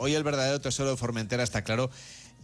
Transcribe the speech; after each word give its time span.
Hoy 0.00 0.14
el 0.14 0.22
verdadero 0.22 0.60
tesoro 0.60 0.90
de 0.90 0.96
Formentera 0.96 1.42
está 1.42 1.64
claro 1.64 1.90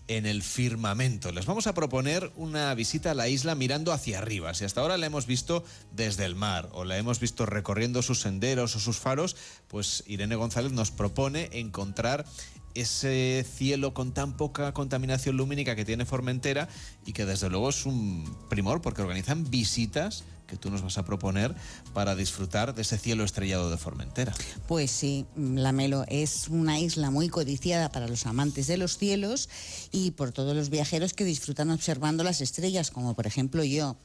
en 0.08 0.27
el 0.27 0.43
firmamento. 0.43 1.31
Les 1.31 1.47
vamos 1.47 1.69
a 1.69 1.73
proponer 1.73 2.33
una 2.34 2.75
visita 2.75 3.12
a 3.12 3.15
la 3.15 3.29
isla 3.29 3.54
mirando 3.54 3.92
hacia 3.92 4.19
arriba. 4.19 4.53
Si 4.54 4.65
hasta 4.65 4.80
ahora 4.80 4.99
la 4.99 5.07
hemos 5.07 5.27
visto 5.27 5.64
desde 5.93 6.25
el 6.25 6.35
mar 6.35 6.69
o 6.72 6.85
la 6.85 6.98
hemos 6.98 7.21
visto 7.21 7.46
recorriendo 7.46 8.03
sus 8.03 8.21
senderos 8.21 8.75
o 8.75 8.80
sus 8.80 8.98
faros, 8.98 9.37
pues 9.69 10.03
Irene 10.09 10.35
González 10.35 10.72
nos 10.72 10.90
propone 10.90 11.48
encontrar 11.53 12.27
ese 12.75 13.46
cielo 13.48 13.95
con 13.95 14.12
tan 14.12 14.36
poca 14.36 14.73
contaminación 14.73 15.36
lumínica 15.36 15.77
que 15.77 15.84
tiene 15.84 16.07
Formentera 16.07 16.68
y 17.07 17.12
que 17.12 17.25
desde 17.25 17.48
luego 17.50 17.68
es 17.68 17.86
un 17.86 18.36
primor 18.50 18.82
porque 18.82 19.02
organizan 19.02 19.48
visitas 19.48 20.25
que 20.46 20.56
tú 20.56 20.70
nos 20.70 20.82
vas 20.82 20.98
a 20.98 21.04
proponer 21.04 21.54
para 21.92 22.14
disfrutar 22.14 22.74
de 22.74 22.82
ese 22.82 22.98
cielo 22.98 23.24
estrellado 23.24 23.70
de 23.70 23.76
Formentera. 23.76 24.32
Pues 24.66 24.90
sí, 24.90 25.26
Lamelo 25.36 26.04
es 26.08 26.48
una 26.48 26.79
isla 26.79 27.11
muy 27.11 27.29
codiciada 27.29 27.90
para 27.90 28.08
los 28.08 28.26
amantes 28.26 28.66
de 28.66 28.76
los 28.76 28.98
cielos 28.98 29.48
y 29.93 30.12
por 30.12 30.32
todos 30.32 30.54
los 30.54 30.71
viajeros 30.71 31.14
que 31.14 31.25
disfrutan 31.25 31.71
observando 31.71 32.25
las 32.25 32.41
estrellas, 32.41 32.91
como 32.91 33.14
por 33.14 33.27
ejemplo 33.27 33.64
yo, 33.64 33.97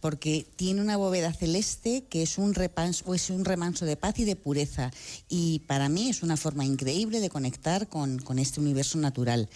porque 0.00 0.46
tiene 0.56 0.80
una 0.80 0.96
bóveda 0.96 1.32
celeste 1.32 2.04
que 2.08 2.22
es 2.22 2.38
un, 2.38 2.54
repanso, 2.54 3.14
es 3.14 3.30
un 3.30 3.44
remanso 3.44 3.84
de 3.84 3.96
paz 3.96 4.18
y 4.18 4.24
de 4.24 4.36
pureza 4.36 4.90
y 5.28 5.60
para 5.66 5.88
mí 5.88 6.08
es 6.08 6.22
una 6.22 6.36
forma 6.36 6.64
increíble 6.64 7.20
de 7.20 7.30
conectar 7.30 7.88
con, 7.88 8.18
con 8.18 8.38
este 8.38 8.60
universo 8.60 8.98
natural. 8.98 9.48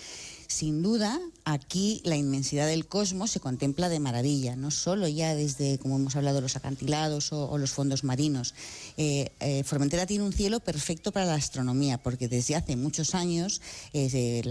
Sin 0.51 0.83
duda, 0.83 1.17
aquí 1.45 2.03
la 2.05 2.17
inmensidad 2.17 2.67
del 2.67 2.89
cosmos 2.89 3.31
se 3.31 3.39
contempla 3.39 3.89
de 3.89 4.01
maravilla, 4.01 4.57
no 4.57 4.73
solo 4.73 5.07
ya 5.07 5.37
desde, 5.37 5.79
como 5.79 5.95
hemos 5.95 6.17
hablado, 6.17 6.41
los 6.41 6.57
acantilados 6.57 7.33
o, 7.33 7.57
los 7.57 7.71
fondos 7.71 8.03
marinos. 8.03 8.57
Eh, 8.97 9.31
eh, 9.39 9.63
Formentera 9.63 10.07
tiene 10.07 10.25
un 10.25 10.33
cielo 10.33 10.59
perfecto 10.59 11.13
para 11.13 11.25
la 11.25 11.37
astronomía, 11.37 12.03
porque 12.03 12.27
desde 12.27 12.57
hace 12.57 12.75
muchos 12.75 13.15
años, 13.15 13.63
eh, 13.93 14.43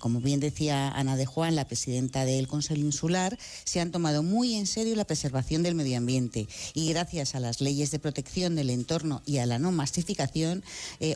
como 0.00 0.20
bien 0.20 0.40
decía 0.40 0.90
Ana 0.90 1.16
de 1.16 1.24
Juan, 1.24 1.54
la 1.54 1.68
presidenta 1.68 2.24
del 2.24 2.48
Consejo 2.48 2.80
Insular, 2.80 3.38
se 3.62 3.80
han 3.80 3.92
tomado 3.92 4.24
muy 4.24 4.56
en 4.56 4.66
serio 4.66 4.96
la 4.96 5.06
preservación 5.06 5.62
del 5.62 5.76
medio 5.76 5.98
ambiente 5.98 6.48
y 6.74 6.88
gracias 6.88 7.36
a 7.36 7.40
las 7.40 7.60
leyes 7.60 7.92
de 7.92 8.00
protección 8.00 8.56
del 8.56 8.70
entorno 8.70 9.22
y 9.24 9.38
a 9.38 9.46
la 9.46 9.60
no 9.60 9.70
masificación, 9.70 10.64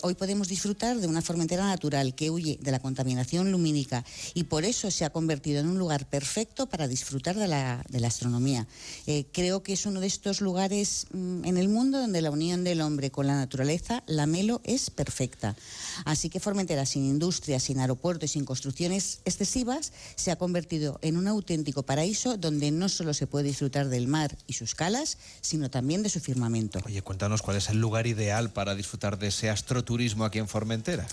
hoy 0.03 0.15
podemos 0.15 0.47
disfrutar 0.47 1.01
de 1.01 1.09
una 1.09 1.23
Formentera 1.23 1.67
natural 1.67 2.15
que 2.15 2.31
huye 2.31 2.61
de 2.63 2.71
la 2.71 2.79
contaminación 2.79 3.51
lumínica 3.51 4.05
y 4.35 4.45
por 4.45 4.65
eso 4.65 4.91
se 4.91 5.05
ha 5.05 5.11
convertido 5.11 5.61
en 5.61 5.69
un 5.69 5.79
lugar 5.79 6.09
perfecto 6.09 6.67
para 6.67 6.89
disfrutar 6.89 7.37
de 7.37 7.49
la, 7.49 7.85
de 7.89 8.01
la 8.01 8.09
astronomía. 8.09 8.67
Eh, 9.07 9.27
creo 9.33 9.63
que 9.63 9.73
es 9.75 9.87
uno 9.87 10.01
de 10.01 10.07
estos 10.07 10.41
lugares 10.41 11.07
mmm, 11.13 11.45
en 11.45 11.57
el 11.57 11.69
mundo 11.69 11.99
donde 11.99 12.23
la 12.23 12.31
unión 12.31 12.65
del 12.65 12.81
hombre 12.81 13.11
con 13.11 13.27
la 13.27 13.37
naturaleza, 13.37 14.03
la 14.07 14.27
Melo, 14.27 14.61
es 14.65 14.91
perfecta. 14.91 15.57
Así 16.05 16.29
que 16.29 16.41
Formentera, 16.41 16.87
sin 16.87 17.05
industria, 17.05 17.61
sin 17.61 17.79
aeropuertos 17.79 18.31
y 18.31 18.33
sin 18.33 18.45
construcciones 18.45 19.21
excesivas, 19.25 19.93
se 20.17 20.31
ha 20.31 20.37
convertido 20.37 20.99
en 21.03 21.17
un 21.17 21.29
auténtico 21.29 21.83
paraíso 21.83 22.37
donde 22.37 22.71
no 22.71 22.89
solo 22.89 23.15
se 23.15 23.27
puede 23.27 23.49
disfrutar 23.49 23.89
del 23.89 24.09
mar 24.09 24.37
y 24.47 24.55
sus 24.55 24.75
calas, 24.75 25.19
sino 25.41 25.71
también 25.71 26.03
de 26.03 26.09
su 26.09 26.21
firmamento. 26.21 26.81
Oye, 26.85 27.03
cuéntanos 27.03 27.43
cuál 27.43 27.57
es 27.57 27.69
el 27.69 27.79
lugar 27.79 28.07
ideal 28.07 28.53
para 28.53 28.75
disfrutar 28.75 29.19
de 29.19 29.29
ese 29.29 29.51
astroturismo 29.51 30.25
aquí 30.25 30.39
en 30.39 30.49
Formentera. 30.49 31.07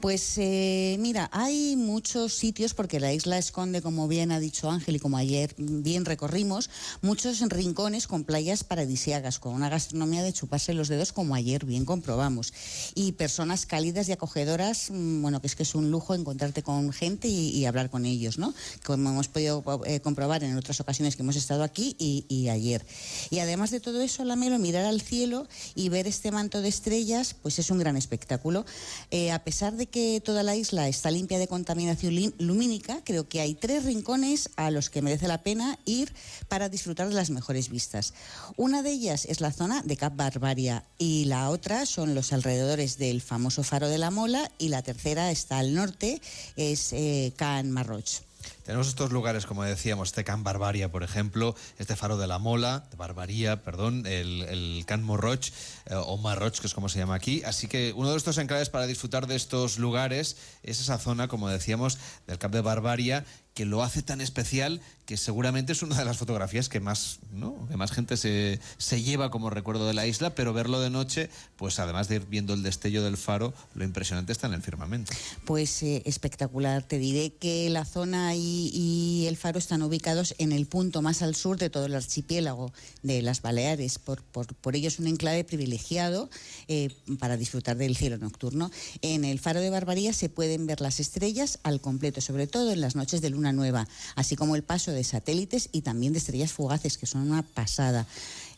Pues 0.00 0.34
eh, 0.38 0.96
mira, 1.00 1.30
hay 1.32 1.76
muchos 1.76 2.41
sitios 2.42 2.74
porque 2.74 2.98
la 2.98 3.12
isla 3.12 3.38
esconde, 3.38 3.82
como 3.82 4.08
bien 4.08 4.32
ha 4.32 4.40
dicho 4.40 4.68
Ángel 4.68 4.96
y 4.96 4.98
como 4.98 5.16
ayer 5.16 5.54
bien 5.58 6.04
recorrimos, 6.04 6.70
muchos 7.00 7.38
rincones 7.38 8.08
con 8.08 8.24
playas 8.24 8.64
paradisíacas, 8.64 9.38
con 9.38 9.54
una 9.54 9.68
gastronomía 9.68 10.24
de 10.24 10.32
chuparse 10.32 10.74
los 10.74 10.88
dedos 10.88 11.12
como 11.12 11.36
ayer 11.36 11.64
bien 11.64 11.84
comprobamos. 11.84 12.52
Y 12.96 13.12
personas 13.12 13.64
cálidas 13.64 14.08
y 14.08 14.12
acogedoras, 14.12 14.88
bueno, 14.90 15.40
que 15.40 15.46
es 15.46 15.54
que 15.54 15.62
es 15.62 15.76
un 15.76 15.92
lujo 15.92 16.16
encontrarte 16.16 16.64
con 16.64 16.92
gente 16.92 17.28
y, 17.28 17.64
hablar 17.64 17.90
con 17.90 18.06
ellos, 18.06 18.38
¿no? 18.38 18.52
Como 18.84 19.10
hemos 19.10 19.28
podido 19.28 19.62
eh, 19.86 20.00
comprobar 20.00 20.42
en 20.42 20.56
otras 20.56 20.80
ocasiones 20.80 21.14
que 21.14 21.22
hemos 21.22 21.36
estado 21.36 21.62
aquí 21.62 21.94
y, 21.96 22.24
y 22.28 22.48
ayer. 22.48 22.84
Y 23.30 23.38
además 23.38 23.70
de 23.70 23.78
todo 23.78 24.00
eso, 24.00 24.24
Lamelo, 24.24 24.58
mirar 24.58 24.84
al 24.84 25.00
cielo 25.00 25.46
y 25.76 25.90
ver 25.90 26.08
este 26.08 26.32
manto 26.32 26.60
de 26.60 26.68
estrellas, 26.68 27.36
pues 27.40 27.60
es 27.60 27.70
un 27.70 27.78
gran 27.78 27.96
espectáculo. 27.96 28.66
Eh, 29.12 29.30
a 29.30 29.44
pesar 29.44 29.76
de 29.76 29.86
que 29.86 30.20
toda 30.20 30.42
la 30.42 30.56
isla 30.56 30.88
está 30.88 31.12
limpia 31.12 31.38
de 31.38 31.46
contaminación 31.46 32.16
lumínica, 32.38 33.02
creo 33.04 33.28
que 33.28 33.40
hay 33.40 33.54
tres 33.54 33.84
rincones 33.84 34.50
a 34.56 34.70
los 34.70 34.90
que 34.90 35.02
merece 35.02 35.28
la 35.28 35.42
pena 35.42 35.78
ir 35.84 36.12
para 36.48 36.68
disfrutar 36.68 37.08
de 37.08 37.14
las 37.14 37.30
mejores 37.30 37.68
vistas. 37.68 38.14
Una 38.56 38.82
de 38.82 38.90
ellas 38.90 39.26
es 39.26 39.40
la 39.40 39.52
zona 39.52 39.82
de 39.82 39.96
Cap 39.96 40.16
Barbaria 40.16 40.84
y 40.98 41.24
la 41.26 41.50
otra 41.50 41.86
son 41.86 42.14
los 42.14 42.32
alrededores 42.32 42.98
del 42.98 43.20
famoso 43.20 43.62
Faro 43.62 43.88
de 43.88 43.98
la 43.98 44.10
Mola 44.10 44.50
y 44.58 44.68
la 44.68 44.82
tercera 44.82 45.30
está 45.30 45.58
al 45.58 45.74
norte, 45.74 46.20
es 46.56 46.92
eh, 46.92 47.32
Can 47.36 47.70
Marroch. 47.70 48.22
Tenemos 48.64 48.88
estos 48.88 49.12
lugares, 49.12 49.46
como 49.46 49.64
decíamos, 49.64 50.08
este 50.08 50.24
Can 50.24 50.44
Barbaria, 50.44 50.90
por 50.90 51.02
ejemplo, 51.02 51.54
este 51.78 51.96
Faro 51.96 52.16
de 52.16 52.26
la 52.26 52.38
Mola, 52.38 52.86
de 52.90 52.96
Barbaría, 52.96 53.62
perdón, 53.62 54.06
el, 54.06 54.42
el 54.42 54.84
Can 54.86 55.02
Morroch, 55.02 55.48
eh, 55.86 55.94
o 55.94 56.16
Marroch, 56.18 56.58
que 56.58 56.66
es 56.66 56.74
como 56.74 56.88
se 56.88 56.98
llama 56.98 57.14
aquí. 57.14 57.42
Así 57.44 57.66
que 57.66 57.92
uno 57.96 58.10
de 58.10 58.16
estos 58.16 58.38
enclaves 58.38 58.70
para 58.70 58.86
disfrutar 58.86 59.26
de 59.26 59.36
estos 59.36 59.78
lugares 59.78 60.36
es 60.62 60.80
esa 60.80 60.98
zona, 60.98 61.28
como 61.28 61.48
decíamos, 61.48 61.98
del 62.26 62.38
Cap 62.38 62.52
de 62.52 62.60
Barbaria, 62.60 63.24
que 63.54 63.66
lo 63.66 63.82
hace 63.82 64.02
tan 64.02 64.20
especial 64.20 64.80
que 65.04 65.16
seguramente 65.16 65.72
es 65.72 65.82
una 65.82 65.98
de 65.98 66.04
las 66.04 66.16
fotografías 66.16 66.68
que 66.68 66.80
más, 66.80 67.18
¿no? 67.32 67.68
que 67.68 67.76
más 67.76 67.92
gente 67.92 68.16
se, 68.16 68.60
se, 68.78 69.02
lleva 69.02 69.30
como 69.30 69.50
recuerdo 69.50 69.86
de 69.86 69.94
la 69.94 70.06
isla, 70.06 70.34
pero 70.34 70.52
verlo 70.52 70.80
de 70.80 70.90
noche, 70.90 71.28
pues 71.56 71.78
además 71.78 72.08
de 72.08 72.16
ir 72.16 72.26
viendo 72.26 72.54
el 72.54 72.62
destello 72.62 73.02
del 73.02 73.16
faro, 73.16 73.52
lo 73.74 73.84
impresionante 73.84 74.32
está 74.32 74.46
en 74.46 74.54
el 74.54 74.62
firmamento. 74.62 75.12
Pues 75.44 75.82
eh, 75.82 76.02
espectacular. 76.06 76.82
Te 76.84 76.98
diré 76.98 77.34
que 77.34 77.68
la 77.68 77.84
zona 77.84 78.28
y, 78.74 79.26
el 79.26 79.36
faro 79.36 79.58
están 79.58 79.82
ubicados 79.82 80.34
en 80.38 80.52
el 80.52 80.66
punto 80.66 81.02
más 81.02 81.22
al 81.22 81.34
sur 81.34 81.58
de 81.58 81.70
todo 81.70 81.86
el 81.86 81.94
archipiélago 81.94 82.72
de 83.02 83.22
las 83.22 83.40
Baleares. 83.40 83.98
Por, 83.98 84.22
por, 84.22 84.76
ello 84.76 84.88
es 84.88 84.98
un 84.98 85.06
enclave 85.06 85.44
privilegiado 85.44 86.28
eh, 86.68 86.90
para 87.18 87.36
disfrutar 87.36 87.76
del 87.76 87.96
cielo 87.96 88.18
nocturno. 88.18 88.70
En 89.00 89.24
el 89.24 89.38
faro 89.38 89.60
de 89.60 89.70
Barbaría 89.70 90.12
se 90.12 90.28
pueden 90.28 90.66
ver 90.66 90.80
las 90.80 91.00
estrellas 91.00 91.58
al 91.62 91.80
completo, 91.80 92.20
sobre 92.20 92.46
todo 92.46 92.72
en 92.72 92.80
las 92.80 92.96
noches 92.96 93.20
de 93.20 93.30
luna 93.30 93.42
una 93.42 93.52
nueva, 93.52 93.88
así 94.14 94.36
como 94.36 94.54
el 94.54 94.62
paso 94.62 94.92
de 94.92 95.02
satélites 95.02 95.68
y 95.72 95.82
también 95.82 96.12
de 96.12 96.20
estrellas 96.20 96.52
fugaces, 96.52 96.96
que 96.96 97.06
son 97.06 97.22
una 97.22 97.42
pasada. 97.42 98.06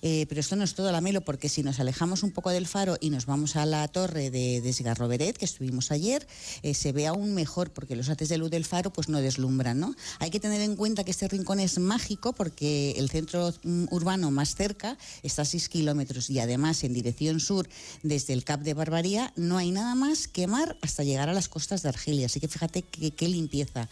Eh, 0.06 0.26
pero 0.28 0.42
esto 0.42 0.54
no 0.54 0.64
es 0.64 0.74
todo 0.74 0.92
la 0.92 1.00
melo, 1.00 1.22
porque 1.22 1.48
si 1.48 1.62
nos 1.62 1.80
alejamos 1.80 2.22
un 2.22 2.30
poco 2.30 2.50
del 2.50 2.66
faro 2.66 2.98
y 3.00 3.08
nos 3.08 3.24
vamos 3.24 3.56
a 3.56 3.64
la 3.64 3.88
torre 3.88 4.30
de 4.30 4.60
Desgarroveret, 4.60 5.38
que 5.38 5.46
estuvimos 5.46 5.90
ayer, 5.90 6.28
eh, 6.62 6.74
se 6.74 6.92
ve 6.92 7.06
aún 7.06 7.32
mejor, 7.32 7.70
porque 7.70 7.96
los 7.96 8.10
haces 8.10 8.28
de 8.28 8.36
luz 8.36 8.50
del 8.50 8.66
faro 8.66 8.92
pues 8.92 9.08
no 9.08 9.22
deslumbran, 9.22 9.80
¿no? 9.80 9.96
Hay 10.18 10.28
que 10.28 10.40
tener 10.40 10.60
en 10.60 10.76
cuenta 10.76 11.04
que 11.04 11.10
este 11.10 11.26
rincón 11.26 11.58
es 11.58 11.78
mágico 11.78 12.34
porque 12.34 12.90
el 12.98 13.08
centro 13.08 13.54
mm, 13.62 13.86
urbano 13.90 14.30
más 14.30 14.54
cerca 14.54 14.98
está 15.22 15.40
a 15.40 15.46
6 15.46 15.70
kilómetros 15.70 16.28
y 16.28 16.38
además 16.38 16.84
en 16.84 16.92
dirección 16.92 17.40
sur, 17.40 17.66
desde 18.02 18.34
el 18.34 18.44
Cap 18.44 18.60
de 18.60 18.74
Barbaría, 18.74 19.32
no 19.36 19.56
hay 19.56 19.70
nada 19.70 19.94
más 19.94 20.28
que 20.28 20.46
mar 20.46 20.76
hasta 20.82 21.02
llegar 21.02 21.30
a 21.30 21.32
las 21.32 21.48
costas 21.48 21.82
de 21.82 21.88
Argelia. 21.88 22.26
Así 22.26 22.40
que 22.40 22.48
fíjate 22.48 22.82
qué 22.82 23.28
limpieza. 23.28 23.88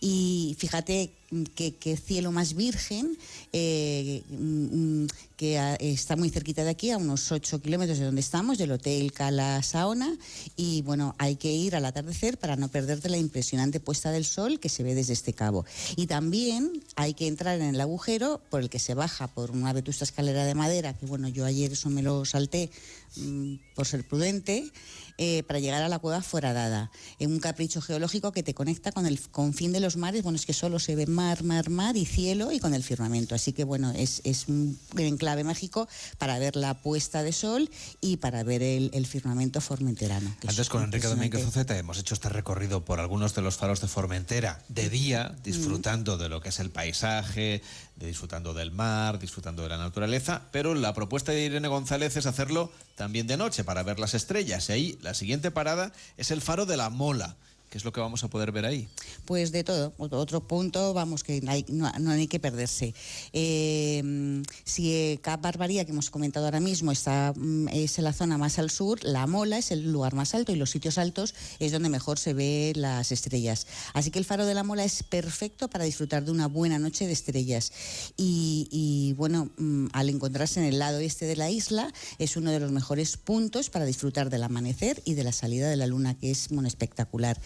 Y 0.00 0.56
fíjate 0.58 1.12
qué 1.54 1.96
cielo 1.96 2.32
más 2.32 2.54
virgen, 2.54 3.16
eh, 3.52 4.22
mm, 4.28 5.06
que 5.36 5.58
a, 5.58 5.74
está 5.76 6.14
muy 6.16 6.30
cerquita 6.30 6.62
de 6.64 6.70
aquí, 6.70 6.90
a 6.90 6.98
unos 6.98 7.32
8 7.32 7.60
kilómetros 7.60 7.98
de 7.98 8.04
donde 8.04 8.20
estamos, 8.20 8.58
del 8.58 8.72
Hotel 8.72 9.12
Cala 9.12 9.62
Saona, 9.62 10.16
y 10.56 10.82
bueno, 10.82 11.14
hay 11.18 11.36
que 11.36 11.52
ir 11.52 11.74
al 11.74 11.84
atardecer 11.84 12.38
para 12.38 12.56
no 12.56 12.68
perderte 12.68 13.08
la 13.08 13.16
impresionante 13.16 13.80
puesta 13.80 14.10
del 14.10 14.24
sol 14.24 14.60
que 14.60 14.68
se 14.68 14.82
ve 14.82 14.94
desde 14.94 15.14
este 15.14 15.32
cabo. 15.32 15.64
Y 15.96 16.06
también 16.06 16.82
hay 16.96 17.14
que 17.14 17.26
entrar 17.26 17.60
en 17.60 17.74
el 17.74 17.80
agujero 17.80 18.40
por 18.50 18.60
el 18.60 18.70
que 18.70 18.78
se 18.78 18.94
baja 18.94 19.26
por 19.26 19.50
una 19.50 19.72
vetusta 19.72 20.04
escalera 20.04 20.44
de 20.44 20.54
madera, 20.54 20.94
que 20.94 21.06
bueno, 21.06 21.28
yo 21.28 21.44
ayer 21.44 21.72
eso 21.72 21.90
me 21.90 22.02
lo 22.02 22.24
salté 22.24 22.70
mmm, 23.16 23.54
por 23.74 23.86
ser 23.86 24.06
prudente, 24.06 24.70
eh, 25.18 25.42
para 25.42 25.60
llegar 25.60 25.82
a 25.82 25.88
la 25.88 25.98
cueva 25.98 26.22
foradada, 26.22 26.90
en 27.18 27.32
un 27.32 27.38
capricho 27.38 27.80
geológico 27.80 28.32
que 28.32 28.42
te 28.42 28.54
conecta 28.54 28.92
con 28.92 29.06
el 29.06 29.20
confín 29.20 29.72
de 29.72 29.80
los 29.80 29.96
mares, 29.96 30.22
bueno, 30.22 30.36
es 30.36 30.46
que 30.46 30.54
solo 30.54 30.78
se 30.78 30.96
ve 30.96 31.06
mar, 31.22 31.44
mar, 31.44 31.70
mar 31.70 31.96
y 31.96 32.04
cielo 32.04 32.50
y 32.50 32.58
con 32.58 32.74
el 32.74 32.82
firmamento, 32.82 33.34
así 33.34 33.52
que 33.52 33.64
bueno, 33.64 33.92
es, 33.92 34.20
es 34.24 34.48
un 34.48 34.78
enclave 34.96 35.44
mágico 35.44 35.88
para 36.18 36.38
ver 36.38 36.56
la 36.56 36.74
puesta 36.74 37.22
de 37.22 37.32
sol 37.32 37.70
y 38.00 38.16
para 38.16 38.42
ver 38.42 38.62
el, 38.62 38.90
el 38.92 39.06
firmamento 39.06 39.60
formenterano. 39.60 40.34
Antes 40.46 40.68
con 40.68 40.82
Enrique 40.82 41.06
Domínguez 41.06 41.46
Oceta 41.46 41.78
hemos 41.78 41.98
hecho 41.98 42.14
este 42.14 42.28
recorrido 42.28 42.84
por 42.84 42.98
algunos 42.98 43.34
de 43.34 43.42
los 43.42 43.56
faros 43.56 43.80
de 43.80 43.88
Formentera 43.88 44.60
de 44.68 44.90
día, 44.90 45.34
disfrutando 45.44 46.16
mm. 46.16 46.20
de 46.20 46.28
lo 46.28 46.40
que 46.40 46.48
es 46.48 46.58
el 46.58 46.70
paisaje, 46.70 47.62
de 47.96 48.06
disfrutando 48.06 48.52
del 48.52 48.72
mar, 48.72 49.18
disfrutando 49.18 49.62
de 49.62 49.68
la 49.68 49.78
naturaleza, 49.78 50.42
pero 50.50 50.74
la 50.74 50.92
propuesta 50.92 51.32
de 51.32 51.44
Irene 51.44 51.68
González 51.68 52.16
es 52.16 52.26
hacerlo 52.26 52.72
también 52.96 53.26
de 53.26 53.36
noche 53.36 53.64
para 53.64 53.82
ver 53.82 54.00
las 54.00 54.14
estrellas. 54.14 54.68
Y 54.68 54.72
ahí 54.72 54.98
la 55.02 55.14
siguiente 55.14 55.50
parada 55.50 55.92
es 56.16 56.30
el 56.30 56.40
faro 56.40 56.66
de 56.66 56.76
la 56.76 56.90
Mola 56.90 57.36
¿Qué 57.72 57.78
es 57.78 57.86
lo 57.86 57.92
que 57.94 58.00
vamos 58.00 58.22
a 58.22 58.28
poder 58.28 58.52
ver 58.52 58.66
ahí? 58.66 58.86
Pues 59.24 59.50
de 59.50 59.64
todo. 59.64 59.94
Otro 59.96 60.46
punto, 60.46 60.92
vamos, 60.92 61.24
que 61.24 61.40
no, 61.40 62.10
hay 62.10 62.26
que 62.28 62.38
perderse. 62.38 62.92
Eh, 63.32 64.42
si 64.64 65.18
Cap 65.22 65.40
Barbaría, 65.40 65.86
que 65.86 65.92
hemos 65.92 66.10
comentado 66.10 66.44
ahora 66.44 66.60
mismo, 66.60 66.92
está, 66.92 67.32
mm, 67.34 67.68
es 67.68 67.96
la 67.96 68.12
zona 68.12 68.36
más 68.36 68.58
al 68.58 68.68
sur, 68.68 69.02
La 69.02 69.26
Mola 69.26 69.56
es 69.56 69.70
el 69.70 69.90
lugar 69.90 70.14
más 70.14 70.34
alto 70.34 70.52
y 70.52 70.56
los 70.56 70.68
sitios 70.68 70.98
altos 70.98 71.34
es 71.60 71.72
donde 71.72 71.88
mejor 71.88 72.18
se 72.18 72.34
ve 72.34 72.74
las 72.76 73.10
estrellas. 73.10 73.66
Así 73.94 74.10
que 74.10 74.18
el 74.18 74.26
faro 74.26 74.44
de 74.44 74.52
La 74.52 74.64
Mola 74.64 74.84
es 74.84 75.02
perfecto 75.02 75.68
para 75.68 75.84
disfrutar 75.84 76.26
de 76.26 76.30
una 76.30 76.48
buena 76.48 76.78
noche 76.78 77.06
de 77.06 77.14
estrellas. 77.14 77.72
Y, 78.18 79.14
bueno, 79.16 79.48
mm, 79.56 79.86
al 79.94 80.10
encontrarse 80.10 80.60
en 80.60 80.66
el 80.66 80.78
lado 80.78 80.98
este 80.98 81.24
de 81.24 81.36
la 81.36 81.48
isla, 81.48 81.90
es 82.18 82.36
uno 82.36 82.50
de 82.50 82.60
los 82.60 82.70
mejores 82.70 83.16
puntos 83.16 83.70
para 83.70 83.86
disfrutar 83.86 84.28
del 84.28 84.42
amanecer 84.42 85.00
y 85.06 85.14
de 85.14 85.24
la 85.24 85.32
salida 85.32 85.70
de 85.70 85.76
la 85.76 85.86
luna, 85.86 86.18
que 86.18 86.30
es 86.30 86.48
bueno, 86.50 86.68
espectacular. 86.68 87.40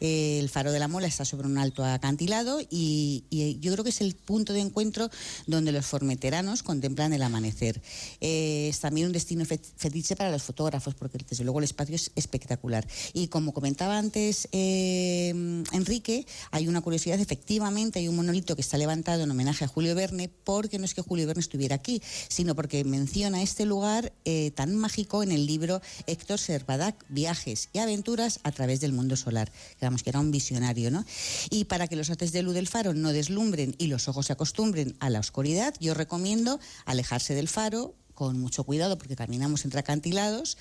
Eh, 0.00 0.38
el 0.38 0.48
faro 0.48 0.72
de 0.72 0.78
la 0.78 0.88
Mola 0.88 1.06
está 1.06 1.24
sobre 1.24 1.46
un 1.46 1.58
alto 1.58 1.84
acantilado 1.84 2.60
y, 2.70 3.24
yo 3.60 3.72
creo 3.72 3.84
que 3.84 3.90
es 3.90 4.00
el 4.00 4.14
punto 4.14 4.52
de 4.52 4.60
encuentro 4.60 5.10
donde 5.46 5.72
los 5.72 5.86
formeteranos 5.86 6.62
contemplan 6.62 7.12
el 7.12 7.22
amanecer. 7.22 7.80
Eh, 8.20 8.68
es 8.68 8.80
también 8.80 9.06
un 9.06 9.12
destino 9.12 9.44
fetiche 9.44 10.16
para 10.16 10.30
los 10.30 10.42
fotógrafos 10.42 10.94
porque 10.94 11.18
desde 11.28 11.44
luego 11.44 11.60
el 11.60 11.64
espacio 11.64 11.94
es 11.94 12.10
espectacular. 12.16 12.86
Y 13.12 13.28
como 13.28 13.52
comentaba 13.52 13.98
antes 13.98 14.48
eh, 14.52 15.30
Enrique, 15.72 16.26
hay 16.50 16.68
una 16.68 16.80
curiosidad, 16.80 17.20
efectivamente 17.20 17.98
hay 17.98 18.08
un 18.08 18.16
monolito 18.16 18.54
que 18.56 18.62
está 18.62 18.78
levantado 18.78 19.22
en 19.22 19.30
homenaje 19.30 19.64
a 19.64 19.68
Julio 19.68 19.94
Verne 19.94 20.28
porque 20.28 20.78
no 20.78 20.84
es 20.84 20.94
que 20.94 21.02
Julio 21.02 21.26
Verne 21.26 21.40
estuviera 21.40 21.76
aquí, 21.76 22.02
sino 22.28 22.54
porque 22.54 22.84
menciona 22.84 23.42
este 23.42 23.66
lugar 23.66 24.12
tan 24.54 24.76
mágico 24.76 25.22
en 25.22 25.32
el 25.32 25.46
libro 25.46 25.80
Héctor 26.06 26.38
Servadac, 26.38 27.04
Viajes 27.08 27.68
y 27.72 27.78
Aventuras 27.78 28.40
a 28.42 28.52
través 28.52 28.80
del 28.80 28.92
mundo 28.92 29.16
solar 29.16 29.52
que 29.78 30.10
era 30.10 30.20
un 30.20 30.30
visionario, 30.30 30.90
¿no? 30.90 31.04
Y 31.50 31.64
para 31.64 31.88
que 31.88 31.96
los 31.96 32.10
haces 32.10 32.32
de 32.32 32.42
luz 32.42 32.54
del 32.54 32.68
faro 32.68 32.94
no 32.94 33.12
deslumbren 33.12 33.74
y 33.78 33.88
los 33.88 34.08
ojos 34.08 34.26
se 34.26 34.32
acostumbren 34.32 34.96
a 35.00 35.10
la 35.10 35.20
oscuridad, 35.20 35.74
yo 35.80 35.94
recomiendo 35.94 36.60
alejarse 36.86 37.34
del 37.34 37.48
faro, 37.48 37.94
con 38.14 38.38
mucho 38.38 38.64
cuidado 38.64 38.98
porque 38.98 39.16
caminamos 39.16 39.64
entre 39.64 39.80
acantilados 39.80 40.56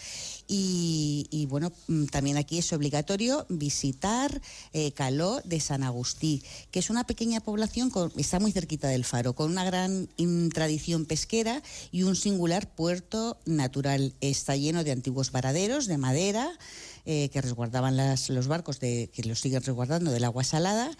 y, 0.48 1.46
bueno, 1.50 1.72
mm, 1.88 2.06
también 2.06 2.38
aquí 2.38 2.58
es 2.58 2.74
obligatorio 2.74 3.46
visitar 3.50 4.42
eh, 4.74 4.92
Caló 4.92 5.42
de 5.46 5.60
San 5.60 5.84
Agustí, 5.84 6.44
que 6.72 6.80
es 6.80 6.90
una 6.90 7.06
pequeña 7.06 7.40
población, 7.40 7.92
está 8.18 8.40
muy 8.40 8.52
cerquita 8.52 8.88
del 8.88 9.06
faro, 9.06 9.34
con 9.34 9.52
una 9.52 9.64
gran 9.64 10.10
tradición 10.54 11.06
pesquera 11.06 11.62
y 11.92 12.04
un 12.04 12.16
singular 12.16 12.70
puerto 12.74 13.40
natural. 13.46 14.14
Está 14.22 14.56
lleno 14.56 14.84
de 14.84 14.92
antiguos 14.92 15.32
varaderos 15.32 15.88
de 15.88 15.98
madera, 15.98 16.52
eh, 17.06 17.30
que 17.30 17.42
resguardaban 17.42 17.98
los 17.98 18.48
barcos, 18.48 18.80
de, 18.80 19.10
que 19.14 19.24
los 19.24 19.40
siguen 19.40 19.64
resguardando 19.64 20.12
del 20.12 20.24
agua 20.24 20.44
salada, 20.44 20.92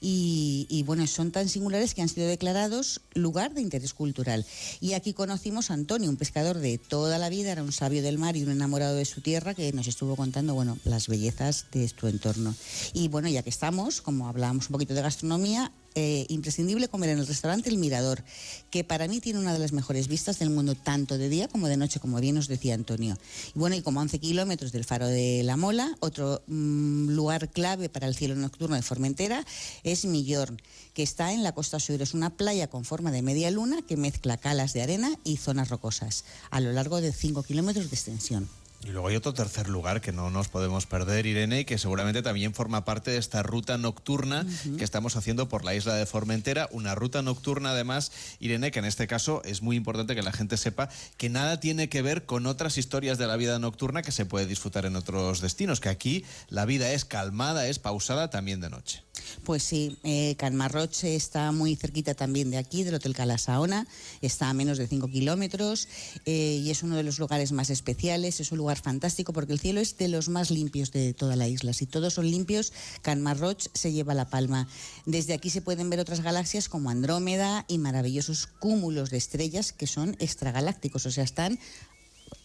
y, 0.00 0.82
bueno, 0.86 1.06
son 1.06 1.30
tan 1.30 1.48
singulares 1.48 1.94
que 1.94 2.02
han 2.02 2.08
sido 2.08 2.26
declarados 2.26 3.02
lugar 3.14 3.54
de 3.54 3.60
interés 3.60 3.92
cultural. 3.94 4.46
Y 4.80 4.94
aquí 4.94 5.12
conocimos 5.12 5.70
a 5.70 5.74
Antonio, 5.74 6.08
un 6.08 6.16
pescador 6.16 6.58
de 6.58 6.78
toda 6.78 7.18
la 7.18 7.28
vida, 7.28 7.52
era 7.52 7.62
un 7.62 7.72
sabio 7.72 8.02
del 8.02 8.18
mar 8.18 8.36
y 8.36 8.42
un 8.42 8.50
enamorado 8.50 8.94
de 8.94 9.04
su 9.04 9.20
tierra, 9.20 9.54
que 9.54 9.72
nos 9.72 9.86
estuvo 9.86 10.16
contando, 10.16 10.54
bueno, 10.54 10.78
las 10.84 11.08
bellezas 11.08 11.66
de 11.72 11.88
su 11.88 12.06
entorno. 12.06 12.54
Y 12.94 13.08
bueno, 13.08 13.28
ya 13.28 13.42
que 13.42 13.50
estamos, 13.50 14.00
como 14.00 14.28
hablábamos 14.28 14.68
un 14.68 14.72
poquito 14.72 14.94
de 14.94 15.02
gastronomía, 15.02 15.72
eh, 15.96 16.24
imprescindible 16.28 16.86
comer 16.86 17.10
en 17.10 17.18
el 17.18 17.26
restaurante 17.26 17.68
El 17.68 17.76
Mirador, 17.76 18.22
que 18.70 18.84
para 18.84 19.08
mí 19.08 19.18
tiene 19.18 19.40
una 19.40 19.52
de 19.52 19.58
las 19.58 19.72
mejores 19.72 20.06
vistas 20.06 20.38
del 20.38 20.48
mundo, 20.48 20.76
tanto 20.76 21.18
de 21.18 21.28
día 21.28 21.48
como 21.48 21.66
de 21.66 21.76
noche, 21.76 21.98
como 21.98 22.20
bien 22.20 22.36
nos 22.36 22.46
decía 22.46 22.74
Antonio. 22.74 23.18
Y 23.56 23.58
bueno, 23.58 23.74
y 23.74 23.82
como 23.82 23.98
11 23.98 24.20
kilómetros 24.20 24.70
del 24.70 24.84
Faro 24.84 25.08
de 25.08 25.42
la 25.42 25.56
Mola, 25.56 25.96
otro 25.98 26.44
mm, 26.46 27.08
lugar 27.10 27.50
clave 27.50 27.88
para 27.88 28.06
el 28.06 28.14
cielo 28.14 28.36
nocturno 28.36 28.76
de 28.76 28.82
Formentera 28.82 29.44
es 29.92 30.04
Millorn, 30.04 30.60
que 30.94 31.02
está 31.02 31.32
en 31.32 31.42
la 31.42 31.52
costa 31.52 31.80
sur. 31.80 32.00
Es 32.02 32.14
una 32.14 32.30
playa 32.30 32.68
con 32.68 32.84
forma 32.84 33.10
de 33.10 33.22
media 33.22 33.50
luna 33.50 33.82
que 33.82 33.96
mezcla 33.96 34.36
calas 34.36 34.72
de 34.72 34.82
arena 34.82 35.10
y 35.24 35.36
zonas 35.36 35.68
rocosas, 35.68 36.24
a 36.50 36.60
lo 36.60 36.72
largo 36.72 37.00
de 37.00 37.12
5 37.12 37.42
kilómetros 37.42 37.90
de 37.90 37.96
extensión. 37.96 38.48
Y 38.82 38.88
luego 38.88 39.08
hay 39.08 39.16
otro 39.16 39.34
tercer 39.34 39.68
lugar 39.68 40.00
que 40.00 40.10
no 40.10 40.30
nos 40.30 40.48
podemos 40.48 40.86
perder, 40.86 41.26
Irene, 41.26 41.60
y 41.60 41.64
que 41.66 41.76
seguramente 41.76 42.22
también 42.22 42.54
forma 42.54 42.86
parte 42.86 43.10
de 43.10 43.18
esta 43.18 43.42
ruta 43.42 43.76
nocturna 43.76 44.46
que 44.78 44.84
estamos 44.84 45.16
haciendo 45.16 45.50
por 45.50 45.66
la 45.66 45.74
isla 45.74 45.94
de 45.94 46.06
Formentera. 46.06 46.66
Una 46.72 46.94
ruta 46.94 47.20
nocturna, 47.20 47.72
además, 47.72 48.10
Irene, 48.38 48.70
que 48.70 48.78
en 48.78 48.86
este 48.86 49.06
caso 49.06 49.42
es 49.44 49.60
muy 49.60 49.76
importante 49.76 50.14
que 50.14 50.22
la 50.22 50.32
gente 50.32 50.56
sepa 50.56 50.88
que 51.18 51.28
nada 51.28 51.60
tiene 51.60 51.90
que 51.90 52.00
ver 52.00 52.24
con 52.24 52.46
otras 52.46 52.78
historias 52.78 53.18
de 53.18 53.26
la 53.26 53.36
vida 53.36 53.58
nocturna 53.58 54.00
que 54.00 54.12
se 54.12 54.24
puede 54.24 54.46
disfrutar 54.46 54.86
en 54.86 54.96
otros 54.96 55.42
destinos, 55.42 55.80
que 55.80 55.90
aquí 55.90 56.24
la 56.48 56.64
vida 56.64 56.90
es 56.92 57.04
calmada, 57.04 57.66
es 57.66 57.78
pausada 57.78 58.30
también 58.30 58.62
de 58.62 58.70
noche. 58.70 59.04
Pues 59.44 59.62
sí, 59.62 59.96
eh, 60.04 60.36
está 61.02 61.52
muy 61.52 61.76
cerquita 61.76 62.14
también 62.14 62.50
de 62.50 62.58
aquí, 62.58 62.84
del 62.84 62.94
Hotel 62.94 63.14
Calasaona, 63.14 63.86
está 64.20 64.50
a 64.50 64.54
menos 64.54 64.78
de 64.78 64.86
5 64.86 65.08
kilómetros 65.08 65.88
eh, 66.26 66.60
y 66.62 66.70
es 66.70 66.82
uno 66.82 66.96
de 66.96 67.02
los 67.02 67.18
lugares 67.18 67.52
más 67.52 67.70
especiales, 67.70 68.40
es 68.40 68.52
un 68.52 68.58
lugar 68.58 68.80
fantástico 68.80 69.32
porque 69.32 69.52
el 69.52 69.60
cielo 69.60 69.80
es 69.80 69.96
de 69.96 70.08
los 70.08 70.28
más 70.28 70.50
limpios 70.50 70.92
de 70.92 71.14
toda 71.14 71.36
la 71.36 71.48
isla. 71.48 71.72
Si 71.72 71.86
todos 71.86 72.14
son 72.14 72.30
limpios, 72.30 72.72
Canmarroche 73.02 73.70
se 73.74 73.92
lleva 73.92 74.14
la 74.14 74.28
palma. 74.28 74.68
Desde 75.06 75.34
aquí 75.34 75.50
se 75.50 75.62
pueden 75.62 75.90
ver 75.90 76.00
otras 76.00 76.20
galaxias 76.20 76.68
como 76.68 76.90
Andrómeda 76.90 77.64
y 77.68 77.78
maravillosos 77.78 78.46
cúmulos 78.46 79.10
de 79.10 79.18
estrellas 79.18 79.72
que 79.72 79.86
son 79.86 80.16
extragalácticos, 80.18 81.06
o 81.06 81.10
sea, 81.10 81.24
están 81.24 81.58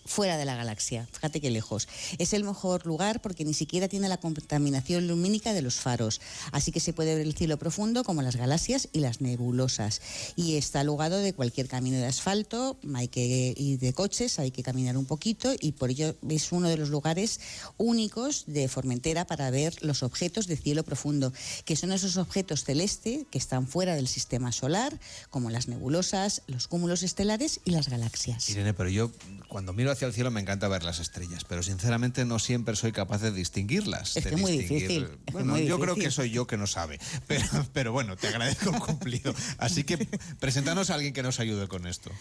fuera 0.06 0.38
de 0.38 0.46
la 0.46 0.56
galaxia. 0.56 1.08
Fíjate 1.12 1.42
qué 1.42 1.50
lejos. 1.50 1.88
Es 2.20 2.34
el 2.34 2.44
mejor 2.44 2.86
lugar 2.86 3.22
porque 3.22 3.44
ni 3.44 3.54
siquiera 3.54 3.88
tiene 3.88 4.08
la 4.08 4.18
contaminación 4.18 5.08
lumínica 5.08 5.54
de 5.54 5.62
los 5.62 5.76
faros. 5.76 6.22
Así 6.52 6.72
que 6.72 6.80
se 6.80 6.94
puede 6.94 7.16
ver 7.16 7.26
el 7.26 7.36
cielo 7.36 7.58
profundo 7.58 8.04
como 8.04 8.22
las 8.22 8.36
galaxias 8.36 8.90
y 8.94 9.00
las 9.00 9.22
nebulosas. 9.22 10.02
Y 10.36 10.56
está 10.56 10.82
alugado 10.82 11.18
de 11.18 11.34
cualquier 11.34 11.68
camino 11.68 11.98
de 11.98 12.06
asfalto, 12.06 12.78
hay 12.94 13.08
que 13.08 13.54
ir 13.58 13.80
de 13.80 13.94
coches, 13.94 14.40
hay 14.40 14.52
que 14.52 14.64
caminar 14.64 14.98
un 14.98 15.06
poquito 15.06 15.54
y 15.60 15.74
por 15.74 15.90
ello 15.90 16.16
es 16.30 16.52
uno 16.52 16.70
de 16.70 16.78
los 16.78 16.90
lugares 16.90 17.40
únicos 17.78 18.44
de 18.48 18.68
Formentera 18.68 19.26
para 19.26 19.50
ver 19.50 19.76
los 19.82 20.04
objetos 20.04 20.48
de 20.48 20.58
cielo 20.58 20.84
profundo, 20.84 21.34
que 21.66 21.76
son 21.76 21.92
esos 21.92 22.18
objetos 22.18 22.64
celestes 22.64 23.26
que 23.32 23.38
están 23.38 23.68
fuera 23.68 23.96
del 23.96 24.08
sistema 24.08 24.52
solar, 24.52 25.00
como 25.30 25.50
las 25.50 25.68
nebulosas, 25.68 26.42
los 26.48 26.68
cúmulos 26.68 27.04
estelares 27.04 27.60
y 27.66 27.72
las 27.72 27.90
galaxias. 27.90 28.50
Irene, 28.50 28.74
pero 28.74 28.90
yo 28.90 29.12
cuando 29.48 29.74
miro 29.74 29.95
hacia 29.96 30.08
el 30.08 30.14
cielo 30.14 30.32
me 30.32 30.42
encanta 30.42 30.68
ver 30.68 30.84
las 30.84 31.00
estrellas, 31.00 31.44
pero 31.48 31.64
sinceramente 31.64 32.26
no 32.26 32.40
siempre 32.40 32.76
soy 32.76 32.92
capaz 32.92 33.22
de 33.22 33.32
distinguirlas. 33.32 34.16
Es 34.16 34.38
muy 34.38 34.58
difícil. 34.58 35.10
Bueno, 35.32 35.58
yo 35.58 35.80
creo 35.80 35.96
que 35.96 36.12
soy 36.12 36.30
yo 36.30 36.48
que 36.48 36.58
no 36.58 36.68
sabe, 36.68 37.00
pero, 37.28 37.46
pero 37.74 37.92
bueno, 37.92 38.16
te 38.16 38.28
agradezco 38.28 38.70
el 38.70 38.80
cumplido. 38.80 39.34
Así 39.58 39.84
que 39.84 39.98
preséntanos 40.40 40.90
a 40.90 40.96
alguien 40.96 41.14
que 41.14 41.24
nos 41.24 41.40
ayude 41.40 41.68
con 41.68 41.88
esto. 41.88 42.12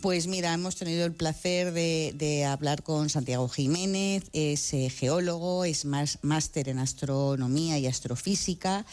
Pues 0.00 0.26
mira, 0.26 0.52
hemos 0.52 0.76
tenido 0.76 1.06
el 1.06 1.12
placer 1.12 1.72
de, 1.72 2.44
hablar 2.44 2.82
con 2.82 3.08
Santiago 3.08 3.48
Jiménez, 3.48 4.24
es 4.32 4.72
eh, 4.74 4.90
geólogo, 4.90 5.64
es 5.64 5.84
máster 5.84 6.68
en 6.68 6.78
astronomía 6.78 7.78
y 7.78 7.86
astrofísica 7.86 8.84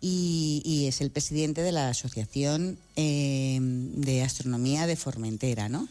y, 0.00 0.86
es 0.86 1.00
el 1.00 1.10
presidente 1.10 1.62
de 1.62 1.72
la 1.72 1.88
Asociación 1.88 2.78
eh, 2.96 3.58
de 3.60 4.22
Astronomía 4.22 4.86
de 4.86 4.96
Formentera, 4.96 5.68
¿no? 5.68 5.88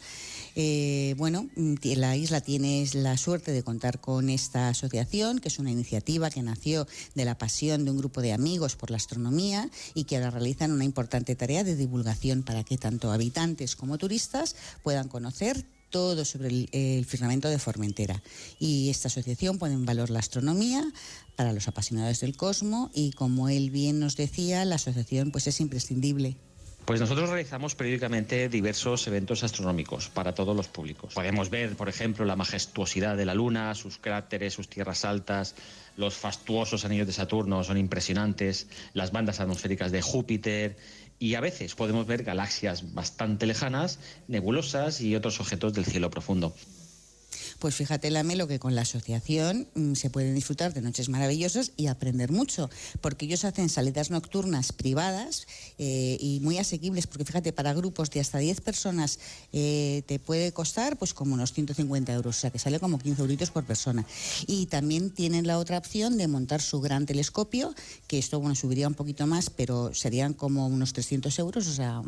Eh, 0.56 1.16
bueno, 1.18 1.50
mm, 1.56 1.76
la 1.98 2.16
isla 2.16 2.40
tiene 2.40 2.88
la 2.94 3.18
suerte 3.18 3.52
de 3.52 3.64
contar 3.64 4.00
con 4.00 4.30
esta 4.30 4.70
asociación, 4.70 5.40
que 5.40 5.50
es 5.50 5.60
una 5.60 5.72
iniciativa 5.72 6.30
que 6.30 6.42
nació 6.42 6.88
de 7.14 7.26
la 7.26 7.38
pasión 7.38 7.84
de 7.84 7.92
un 7.92 7.98
grupo 7.98 8.22
de 8.22 8.32
amigos 8.32 8.78
por 8.78 8.90
la 8.90 8.98
astronomía 8.98 9.70
y 9.94 10.06
que 10.06 10.16
ahora 10.16 10.32
realizan 10.32 10.72
una 10.72 10.86
importante 10.86 11.36
tarea 11.36 11.66
de 11.66 11.76
divulgación 11.76 12.44
para 12.44 12.64
que 12.64 12.78
tanto 12.78 13.12
habitantes 13.12 13.76
como 13.76 13.98
turistas 13.98 14.56
puedan 14.82 15.10
conocer 15.10 15.66
todo 15.90 16.26
sobre 16.26 16.50
el, 16.50 16.70
el, 16.72 17.06
firmamento 17.06 17.50
de 17.50 17.60
Formentera. 17.60 18.22
Y 18.60 18.90
esta 18.90 19.08
asociación 19.08 19.58
pone 19.58 19.76
en 19.76 19.86
valor 19.86 20.10
la 20.10 20.20
astronomía 20.20 20.86
para 21.36 21.54
los 21.54 21.68
apasionados 21.68 22.22
del 22.22 22.36
cosmos 22.36 22.92
y 22.94 23.12
como 23.12 23.50
él 23.50 23.72
bien 23.72 24.00
nos 24.00 24.16
decía, 24.16 24.66
la 24.66 24.76
asociación 24.76 25.32
pues 25.32 25.48
es 25.48 25.60
imprescindible. 25.60 26.38
Pues 26.86 27.02
nosotros 27.02 27.30
realizamos 27.30 27.74
periódicamente 27.74 28.48
diversos 28.48 29.08
eventos 29.08 29.44
astronómicos 29.44 30.10
para 30.10 30.36
todos 30.36 30.56
los 30.56 30.68
públicos. 30.68 31.16
Podemos 31.16 31.50
ver, 31.50 31.76
por 31.76 31.90
ejemplo, 31.90 32.26
la 32.26 32.36
majestuosidad 32.36 33.18
de 33.18 33.26
la 33.26 33.34
Luna, 33.34 33.74
sus 33.74 33.98
cráteres, 33.98 34.54
sus 34.54 34.70
tierras 34.70 35.04
altas, 35.04 35.56
los 35.98 36.14
fastuosos 36.14 36.86
anillos 36.86 37.08
de 37.08 37.14
Saturno 37.14 37.64
son 37.64 37.78
impresionantes, 37.78 38.68
las 38.94 39.12
bandas 39.12 39.40
atmosféricas 39.40 39.92
de 39.92 40.04
Júpiter 40.04 40.78
y 41.18 41.34
a 41.34 41.42
veces 41.42 41.74
podemos 41.74 42.06
ver 42.06 42.24
galaxias 42.24 42.94
bastante 42.94 43.48
lejanas, 43.48 43.98
nebulosas 44.28 45.02
y 45.02 45.16
otros 45.16 45.40
objetos 45.40 45.74
del 45.74 45.86
cielo 45.86 46.12
profundo. 46.12 46.54
Pues 47.60 47.74
fíjate, 47.76 48.12
Lamelo, 48.12 48.48
que 48.48 48.60
con 48.60 48.76
la 48.76 48.82
asociación 48.82 49.68
mm, 49.76 49.94
se 49.94 50.10
pueden 50.10 50.36
disfrutar 50.36 50.74
de 50.74 50.82
noches 50.82 51.08
maravillosas 51.08 51.72
y 51.78 51.88
aprender 51.88 52.32
mucho, 52.32 52.70
porque 53.00 53.26
ellos 53.26 53.46
hacen 53.46 53.70
salidas 53.70 54.12
nocturnas 54.12 54.74
privadas 54.74 55.48
eh, 55.78 56.18
y 56.20 56.42
muy 56.42 56.58
asequibles, 56.58 57.08
porque 57.08 57.24
fíjate, 57.24 57.54
para 57.54 57.74
grupos 57.74 58.10
de 58.12 58.20
hasta 58.20 58.40
10 58.40 58.62
personas 58.62 59.20
eh, 59.54 60.04
te 60.06 60.20
puede 60.20 60.52
costar 60.52 60.98
pues 60.98 61.14
como 61.14 61.34
unos 61.34 61.54
150 61.54 62.14
euros, 62.14 62.38
o 62.38 62.40
sea 62.40 62.52
que 62.52 62.60
sale 62.60 62.80
como 62.80 63.00
15 63.00 63.22
euritos 63.22 63.52
por 63.52 63.64
persona. 63.64 64.06
Y 64.48 64.66
también 64.66 65.10
tienen 65.12 65.48
la 65.48 65.58
otra 65.58 65.78
opción 65.78 66.18
de 66.18 66.28
montar 66.28 66.62
su 66.62 66.82
gran 66.82 67.06
telescopio, 67.06 67.74
que 68.08 68.20
esto 68.20 68.40
bueno 68.40 68.56
subiría 68.56 68.88
un 68.88 68.96
poquito 68.96 69.28
más, 69.28 69.50
pero 69.50 69.94
serían 69.94 70.34
como 70.34 70.68
unos 70.68 70.92
300 70.92 71.40
euros, 71.40 71.68
o 71.68 71.74
sea, 71.74 72.02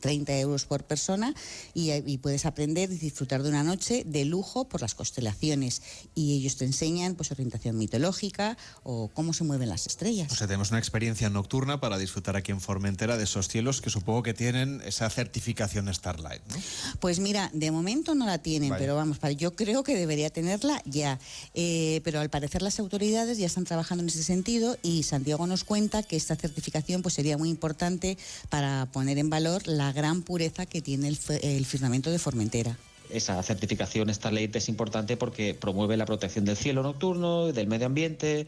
30 0.00 0.38
euros 0.38 0.64
por 0.64 0.84
persona, 0.84 1.34
y, 1.74 1.92
y 1.92 2.18
puedes 2.18 2.46
aprender 2.46 2.90
y 2.92 2.98
disfrutar 2.98 3.42
de 3.42 3.48
una 3.48 3.64
noche 3.64 4.04
de 4.06 4.24
lujo 4.24 4.64
por 4.68 4.85
las 4.86 4.94
constelaciones. 4.94 5.82
Y 6.14 6.36
ellos 6.36 6.56
te 6.56 6.64
enseñan 6.64 7.16
pues 7.16 7.32
orientación 7.32 7.76
mitológica 7.76 8.56
o 8.84 9.08
cómo 9.12 9.32
se 9.32 9.44
mueven 9.44 9.68
las 9.68 9.86
estrellas. 9.86 10.30
O 10.32 10.36
sea, 10.36 10.46
tenemos 10.46 10.70
una 10.70 10.78
experiencia 10.78 11.28
nocturna 11.28 11.80
para 11.80 11.98
disfrutar 11.98 12.36
aquí 12.36 12.52
en 12.52 12.60
Formentera 12.60 13.16
de 13.16 13.24
esos 13.24 13.48
cielos 13.48 13.80
que 13.80 13.90
supongo 13.90 14.22
que 14.22 14.32
tienen 14.32 14.80
esa 14.84 15.10
certificación 15.10 15.92
Starlight, 15.92 16.42
¿no? 16.48 16.56
Pues 17.00 17.18
mira, 17.18 17.50
de 17.52 17.70
momento 17.70 18.14
no 18.14 18.26
la 18.26 18.38
tienen, 18.38 18.70
Vale. 18.70 18.80
pero 18.80 18.94
vamos, 18.94 19.18
yo 19.36 19.54
creo 19.56 19.82
que 19.82 19.96
debería 19.96 20.30
tenerla 20.30 20.80
ya. 20.84 21.18
Eh, 21.54 22.00
pero 22.04 22.20
al 22.20 22.30
parecer 22.30 22.62
las 22.62 22.78
autoridades 22.78 23.38
ya 23.38 23.46
están 23.46 23.64
trabajando 23.64 24.02
en 24.02 24.08
ese 24.08 24.22
sentido 24.22 24.78
y 24.82 25.02
Santiago 25.02 25.46
nos 25.46 25.64
cuenta 25.64 26.02
que 26.02 26.16
esta 26.16 26.36
certificación 26.36 27.02
pues 27.02 27.14
sería 27.14 27.36
muy 27.36 27.50
importante 27.50 28.18
para 28.48 28.86
poner 28.92 29.18
en 29.18 29.30
valor 29.30 29.66
la 29.66 29.92
gran 29.92 30.22
pureza 30.22 30.66
que 30.66 30.80
tiene 30.82 31.08
el 31.08 31.66
firmamento 31.66 32.10
de 32.10 32.18
Formentera. 32.18 32.78
Esa 33.10 33.42
certificación 33.42 34.12
Starlight 34.12 34.54
es 34.56 34.68
importante 34.68 35.16
porque 35.16 35.54
promueve 35.54 35.96
la 35.96 36.06
protección 36.06 36.44
del 36.44 36.56
cielo 36.56 36.82
nocturno, 36.82 37.52
del 37.52 37.66
medio 37.66 37.86
ambiente, 37.86 38.46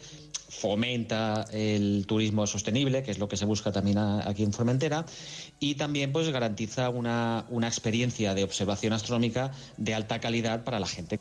fomenta 0.49 1.47
el 1.53 2.05
turismo 2.07 2.47
sostenible, 2.47 3.03
que 3.03 3.11
es 3.11 3.19
lo 3.19 3.29
que 3.29 3.37
se 3.37 3.45
busca 3.45 3.73
también 3.73 3.99
aquí 3.99 4.43
en 4.43 4.53
Formentera, 4.53 5.05
y 5.61 5.75
también 5.75 6.13
pues 6.13 6.29
garantiza 6.31 6.89
una, 6.89 7.47
una 7.51 7.69
experiencia 7.69 8.35
de 8.35 8.45
observación 8.45 8.93
astronómica 8.93 9.53
de 9.77 9.95
alta 9.95 10.21
calidad 10.21 10.65
para 10.65 10.81
la 10.81 10.87
gente. 10.87 11.21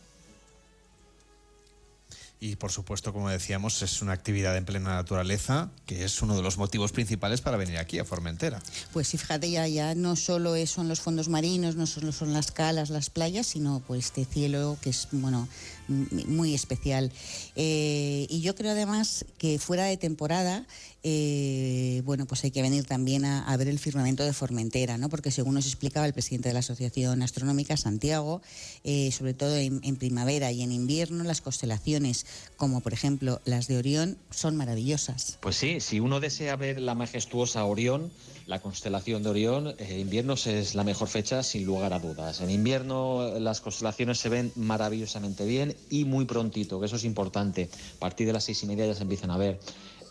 Y 2.40 2.56
por 2.56 2.72
supuesto, 2.72 3.14
como 3.14 3.30
decíamos, 3.30 3.82
es 3.82 4.02
una 4.04 4.14
actividad 4.14 4.56
en 4.56 4.66
plena 4.66 4.94
naturaleza, 4.94 5.72
que 5.88 6.06
es 6.06 6.22
uno 6.22 6.36
de 6.36 6.44
los 6.44 6.58
motivos 6.58 6.92
principales 6.92 7.42
para 7.42 7.58
venir 7.58 7.80
aquí 7.80 7.98
a 7.98 8.06
Formentera. 8.06 8.62
Pues 8.94 9.08
sí, 9.08 9.18
fíjate, 9.18 9.50
ya, 9.50 9.68
ya 9.68 9.96
no 9.96 10.16
solo 10.16 10.54
son 10.68 10.88
los 10.88 11.02
fondos 11.02 11.30
marinos, 11.30 11.76
no 11.76 11.88
solo 11.88 12.12
son 12.12 12.34
las 12.34 12.52
calas, 12.52 12.92
las 12.92 13.10
playas, 13.10 13.48
sino 13.48 13.82
pues 13.88 14.06
este 14.06 14.26
cielo 14.26 14.78
que 14.82 14.92
es, 14.92 15.08
bueno, 15.12 15.48
muy 15.88 16.54
especial. 16.54 17.12
Eh, 17.56 18.28
y 18.30 18.42
yo 18.42 18.56
creo 18.56 18.72
además 18.72 19.26
que 19.38 19.60
fuera 19.60 19.86
de 19.86 19.98
temporada, 19.98 20.66
eh, 21.04 22.02
bueno, 22.06 22.26
pues 22.26 22.44
hay 22.44 22.52
que 22.52 22.62
venir 22.62 22.86
también 22.86 23.24
a, 23.26 23.56
ver 23.58 23.68
el 23.68 23.80
firmamento 23.80 24.24
de 24.24 24.34
Formentera, 24.34 24.98
¿no? 24.98 25.10
Porque 25.10 25.32
según 25.32 25.54
nos 25.54 25.66
explicaba 25.66 26.06
el 26.06 26.14
presidente 26.14 26.50
de 26.50 26.54
la 26.54 26.60
Asociación 26.60 27.22
Astronómica, 27.22 27.78
Santiago, 27.78 28.42
eh, 28.84 29.12
sobre 29.12 29.34
todo 29.34 29.56
en 29.56 29.96
primavera 29.96 30.52
y 30.52 30.64
en 30.64 30.72
invierno, 30.72 31.24
las 31.24 31.42
constelaciones, 31.42 32.26
como 32.58 32.82
por 32.82 32.94
ejemplo 32.94 33.42
las 33.46 33.68
de 33.68 33.78
Orión, 33.78 34.18
son 34.32 34.56
maravillosas. 34.58 35.38
Pues 35.42 35.56
sí, 35.56 35.80
si 35.80 36.00
uno 36.00 36.20
desea 36.20 36.56
ver 36.56 36.80
la 36.82 36.96
majestuosa 36.96 37.64
Orión, 37.66 38.12
la 38.48 38.62
constelación 38.62 39.24
de 39.24 39.30
Orión, 39.30 39.76
eh, 39.78 40.00
inviernos 40.00 40.48
es 40.48 40.74
la 40.74 40.86
mejor 40.86 41.10
fecha 41.10 41.44
sin 41.44 41.66
lugar 41.66 41.92
a 41.94 42.00
dudas. 42.00 42.40
En 42.40 42.50
invierno 42.50 43.28
eh, 43.28 43.40
las 43.42 43.60
constelaciones 43.60 44.20
se 44.20 44.30
ven 44.30 44.54
maravillosamente 44.56 45.46
bien 45.46 45.76
y 45.90 46.06
muy 46.06 46.26
prontito, 46.26 46.80
que 46.80 46.86
eso 46.86 46.96
es 46.96 47.04
importante. 47.04 47.70
A 47.98 48.00
partir 48.00 48.26
de 48.26 48.34
las 48.34 48.46
seis 48.46 48.64
y 48.64 48.66
media 48.66 48.86
ya 48.86 48.96
se 48.96 49.04
empiezan 49.04 49.32
a 49.32 49.38
ver. 49.38 49.60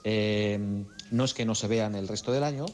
Eh, 0.05 0.85
no 1.11 1.25
es 1.25 1.33
que 1.33 1.47
no 1.47 1.55
se 1.55 1.67
vean 1.67 1.95
el 1.95 2.07
resto 2.07 2.31
del 2.31 2.45
año, 2.45 2.67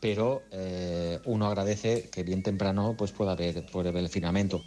pero 0.00 0.42
eh, 0.52 1.20
uno 1.26 1.46
agradece 1.46 2.08
que 2.08 2.22
bien 2.22 2.42
temprano 2.42 2.94
pues 2.96 3.12
pueda 3.12 3.34
ver, 3.34 3.66
pueda 3.70 3.90
ver 3.90 4.04
el 4.04 4.08
firmamento. 4.08 4.62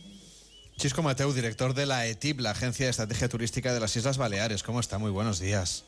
Chisco 0.77 1.01
Mateu, 1.01 1.33
director 1.33 1.73
de 1.73 1.87
la 1.87 2.05
ETIP, 2.05 2.41
la 2.41 2.51
Agencia 2.51 2.85
de 2.85 2.91
Estrategia 2.91 3.27
Turística 3.27 3.73
de 3.73 3.79
las 3.79 3.95
Islas 3.95 4.19
Baleares. 4.19 4.61
¿Cómo 4.61 4.79
está? 4.79 4.99
Muy 4.99 5.11
buenos 5.11 5.39
días. 5.39 5.85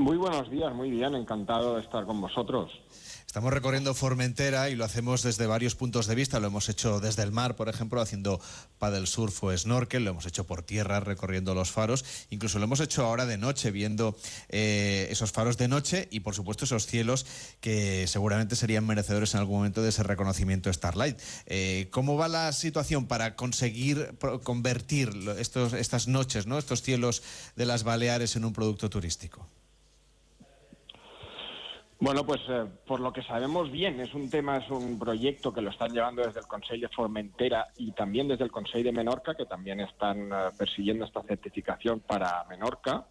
Muy 0.00 0.16
buenos 0.16 0.50
días, 0.50 0.74
muy 0.74 0.90
bien, 0.90 1.14
encantado 1.14 1.74
de 1.74 1.82
estar 1.82 2.06
con 2.06 2.22
vosotros. 2.22 2.72
Estamos 3.30 3.52
recorriendo 3.52 3.94
Formentera 3.94 4.70
y 4.70 4.74
lo 4.74 4.84
hacemos 4.84 5.22
desde 5.22 5.46
varios 5.46 5.76
puntos 5.76 6.08
de 6.08 6.16
vista. 6.16 6.40
Lo 6.40 6.48
hemos 6.48 6.68
hecho 6.68 6.98
desde 6.98 7.22
el 7.22 7.30
mar, 7.30 7.54
por 7.54 7.68
ejemplo, 7.68 8.00
haciendo 8.00 8.40
paddle 8.80 9.06
surf 9.06 9.44
o 9.44 9.56
snorkel. 9.56 10.02
Lo 10.02 10.10
hemos 10.10 10.26
hecho 10.26 10.48
por 10.48 10.64
tierra, 10.64 10.98
recorriendo 10.98 11.54
los 11.54 11.70
faros. 11.70 12.04
Incluso 12.30 12.58
lo 12.58 12.64
hemos 12.64 12.80
hecho 12.80 13.06
ahora 13.06 13.26
de 13.26 13.38
noche, 13.38 13.70
viendo 13.70 14.18
eh, 14.48 15.06
esos 15.12 15.30
faros 15.30 15.56
de 15.58 15.68
noche 15.68 16.08
y, 16.10 16.20
por 16.20 16.34
supuesto, 16.34 16.64
esos 16.64 16.86
cielos 16.86 17.24
que 17.60 18.08
seguramente 18.08 18.56
serían 18.56 18.84
merecedores 18.84 19.32
en 19.34 19.38
algún 19.38 19.58
momento 19.58 19.80
de 19.80 19.90
ese 19.90 20.02
reconocimiento 20.02 20.72
Starlight. 20.72 21.16
Eh, 21.46 21.86
¿Cómo 21.92 22.16
va 22.16 22.26
la 22.26 22.52
situación 22.52 23.06
para 23.06 23.36
conseguir 23.36 24.12
convertir 24.42 25.12
estos, 25.38 25.74
estas 25.74 26.08
noches, 26.08 26.48
¿no? 26.48 26.58
estos 26.58 26.82
cielos 26.82 27.22
de 27.54 27.64
las 27.64 27.84
Baleares 27.84 28.34
en 28.34 28.44
un 28.44 28.52
producto 28.52 28.90
turístico? 28.90 29.46
Bueno, 32.02 32.24
pues 32.24 32.40
eh, 32.48 32.64
por 32.86 33.00
lo 33.00 33.12
que 33.12 33.22
sabemos 33.22 33.70
bien, 33.70 34.00
es 34.00 34.14
un 34.14 34.30
tema, 34.30 34.56
es 34.56 34.70
un 34.70 34.98
proyecto 34.98 35.52
que 35.52 35.60
lo 35.60 35.68
están 35.70 35.92
llevando 35.92 36.22
desde 36.24 36.40
el 36.40 36.46
Consejo 36.46 36.80
de 36.80 36.88
Formentera 36.88 37.68
y 37.76 37.92
también 37.92 38.26
desde 38.26 38.44
el 38.44 38.50
Consejo 38.50 38.82
de 38.84 38.92
Menorca, 38.92 39.34
que 39.34 39.44
también 39.44 39.80
están 39.80 40.30
eh, 40.32 40.36
persiguiendo 40.56 41.04
esta 41.04 41.22
certificación 41.22 42.00
para 42.00 42.44
Menorca. 42.48 43.06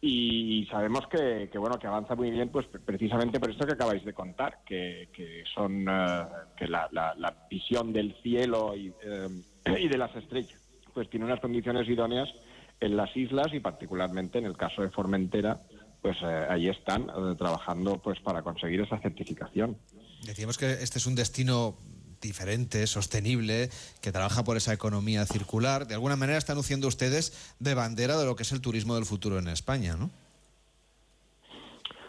Y 0.00 0.66
sabemos 0.70 1.06
que, 1.08 1.48
que, 1.52 1.58
bueno 1.58 1.78
que 1.78 1.86
avanza 1.88 2.14
muy 2.14 2.30
bien, 2.30 2.48
pues 2.48 2.66
pre- 2.68 2.80
precisamente 2.80 3.38
por 3.38 3.50
esto 3.50 3.66
que 3.66 3.72
acabáis 3.72 4.04
de 4.04 4.14
contar, 4.14 4.60
que, 4.64 5.08
son 5.54 5.86
eh, 5.86 6.24
que 6.56 6.68
la, 6.68 6.88
la- 6.92 7.14
la 7.16 7.36
visión 7.50 7.92
del 7.92 8.14
cielo 8.22 8.74
y, 8.74 8.94
eh, 9.02 9.28
y 9.78 9.88
de 9.88 9.98
las 9.98 10.14
estrellas, 10.16 10.58
pues 10.94 11.10
tiene 11.10 11.26
unas 11.26 11.40
condiciones 11.40 11.86
idóneas 11.86 12.30
en 12.80 12.96
las 12.96 13.14
islas 13.14 13.48
y 13.52 13.60
particularmente 13.60 14.38
en 14.38 14.46
el 14.46 14.56
caso 14.56 14.80
de 14.82 14.90
Formentera, 14.90 15.60
pues 16.02 16.16
eh, 16.22 16.46
ahí 16.48 16.68
están 16.68 17.02
eh, 17.02 17.34
trabajando 17.36 18.00
pues 18.02 18.20
para 18.20 18.42
conseguir 18.42 18.80
esa 18.80 18.98
certificación. 18.98 19.76
Decíamos 20.24 20.58
que 20.58 20.72
este 20.72 20.98
es 20.98 21.06
un 21.06 21.14
destino 21.14 21.76
diferente, 22.20 22.86
sostenible, 22.86 23.70
que 24.00 24.12
trabaja 24.12 24.44
por 24.44 24.56
esa 24.56 24.72
economía 24.72 25.24
circular. 25.26 25.86
De 25.86 25.94
alguna 25.94 26.16
manera 26.16 26.38
están 26.38 26.56
luciendo 26.56 26.88
ustedes 26.88 27.54
de 27.58 27.74
bandera 27.74 28.16
de 28.16 28.24
lo 28.24 28.36
que 28.36 28.42
es 28.42 28.52
el 28.52 28.60
turismo 28.60 28.94
del 28.94 29.04
futuro 29.04 29.38
en 29.38 29.48
España, 29.48 29.96
¿no? 29.96 30.10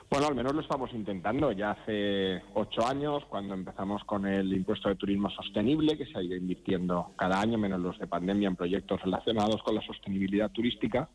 Bueno, 0.09 0.27
al 0.27 0.35
menos 0.35 0.53
lo 0.53 0.61
estamos 0.61 0.93
intentando. 0.93 1.51
Ya 1.51 1.71
hace 1.71 2.41
ocho 2.53 2.87
años, 2.87 3.23
cuando 3.27 3.53
empezamos 3.53 4.03
con 4.05 4.25
el 4.25 4.53
impuesto 4.53 4.87
de 4.87 4.95
turismo 4.95 5.29
sostenible, 5.29 5.97
que 5.97 6.05
se 6.05 6.17
ha 6.17 6.23
ido 6.23 6.37
invirtiendo 6.37 7.11
cada 7.17 7.41
año, 7.41 7.57
menos 7.57 7.81
los 7.81 7.99
de 7.99 8.07
pandemia, 8.07 8.47
en 8.47 8.55
proyectos 8.55 9.01
relacionados 9.01 9.61
con 9.63 9.75
la 9.75 9.81
sostenibilidad 9.81 10.49
turística, 10.51 11.09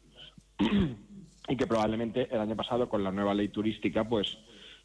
y 1.49 1.56
que 1.56 1.66
probablemente 1.66 2.28
el 2.32 2.40
año 2.40 2.56
pasado, 2.56 2.88
con 2.88 3.02
la 3.02 3.11
nueva 3.11 3.34
ley 3.34 3.49
turística, 3.49 4.04
pues 4.08 4.38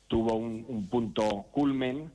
tuvo 0.07 0.35
un, 0.35 0.65
un 0.67 0.87
punto 0.89 1.45
culmen, 1.51 2.11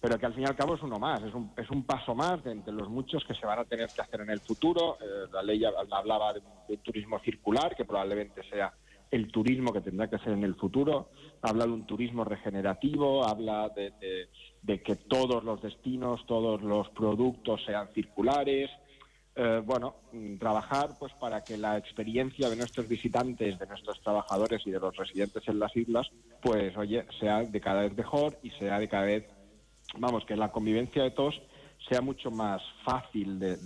pero 0.00 0.18
que 0.18 0.26
al 0.26 0.34
fin 0.34 0.42
y 0.42 0.46
al 0.46 0.56
cabo 0.56 0.74
es 0.74 0.82
uno 0.82 0.98
más, 0.98 1.22
es 1.22 1.32
un, 1.34 1.52
es 1.56 1.70
un 1.70 1.84
paso 1.84 2.14
más 2.14 2.42
de 2.44 2.52
entre 2.52 2.72
los 2.72 2.88
muchos 2.88 3.24
que 3.24 3.34
se 3.34 3.46
van 3.46 3.58
a 3.58 3.64
tener 3.64 3.88
que 3.94 4.02
hacer 4.02 4.20
en 4.20 4.30
el 4.30 4.40
futuro. 4.40 4.98
Eh, 5.00 5.28
la 5.32 5.42
ley 5.42 5.60
hab- 5.60 5.86
hablaba 5.90 6.32
de, 6.34 6.76
turismo 6.78 7.18
circular, 7.20 7.74
que 7.74 7.84
probablemente 7.84 8.42
sea 8.50 8.72
el 9.10 9.30
turismo 9.32 9.72
que 9.72 9.80
tendrá 9.80 10.10
que 10.10 10.18
ser 10.18 10.32
en 10.32 10.44
el 10.44 10.56
futuro, 10.56 11.10
habla 11.40 11.64
de 11.64 11.72
un 11.72 11.86
turismo 11.86 12.24
regenerativo, 12.24 13.24
habla 13.24 13.68
de- 13.70 14.28
de 14.62 14.82
que 14.82 14.96
todos 14.96 15.42
los 15.44 15.62
destinos, 15.62 16.26
todos 16.26 16.60
los 16.62 16.88
productos 16.90 17.64
sean 17.64 17.88
circulares. 17.94 18.68
Eh, 19.38 19.60
bueno, 19.64 19.96
trabajar 20.40 20.90
pues 20.98 21.12
para 21.20 21.44
que 21.44 21.58
la 21.58 21.76
experiencia 21.76 22.48
de 22.48 22.56
nuestros 22.56 22.88
visitantes, 22.88 23.58
de 23.58 23.66
nuestros 23.66 24.00
trabajadores 24.00 24.62
y 24.66 24.70
de 24.70 24.80
los 24.80 24.96
residentes 24.96 25.46
en 25.46 25.58
las 25.58 25.76
islas, 25.76 26.08
pues 26.40 26.74
oye, 26.76 27.04
sea 27.20 27.42
de 27.42 27.60
cada 27.60 27.82
vez 27.82 27.94
mejor 27.94 28.38
y 28.42 28.48
sea 28.52 28.78
de 28.78 28.88
cada 28.88 29.04
vez, 29.04 29.26
vamos, 29.98 30.24
que 30.24 30.36
la 30.36 30.50
convivencia 30.50 31.02
de 31.02 31.10
todos 31.10 31.38
sea 31.86 32.00
mucho 32.00 32.30
más 32.30 32.62
fácil 32.82 33.38
de- 33.38 33.56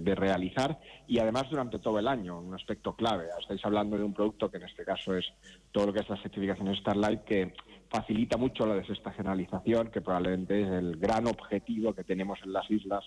de 0.00 0.14
realizar 0.14 0.78
y 1.06 1.18
además 1.18 1.48
durante 1.50 1.78
todo 1.78 1.98
el 1.98 2.06
año, 2.06 2.38
un 2.38 2.54
aspecto 2.54 2.94
clave. 2.94 3.28
Estáis 3.40 3.64
hablando 3.64 3.96
de 3.96 4.04
un 4.04 4.12
producto 4.12 4.50
que 4.50 4.58
en 4.58 4.64
este 4.64 4.84
caso 4.84 5.14
es 5.16 5.24
todo 5.72 5.86
lo 5.86 5.92
que 5.94 6.00
es 6.00 6.08
la 6.10 6.20
certificación 6.20 6.76
Starlight, 6.76 7.22
que 7.24 7.54
facilita 7.88 8.36
mucho 8.36 8.66
la 8.66 8.74
desestacionalización, 8.74 9.90
que 9.90 10.02
probablemente 10.02 10.60
es 10.60 10.68
el 10.68 10.96
gran 10.98 11.26
objetivo 11.26 11.94
que 11.94 12.04
tenemos 12.04 12.38
en 12.44 12.52
las 12.52 12.70
islas 12.70 13.02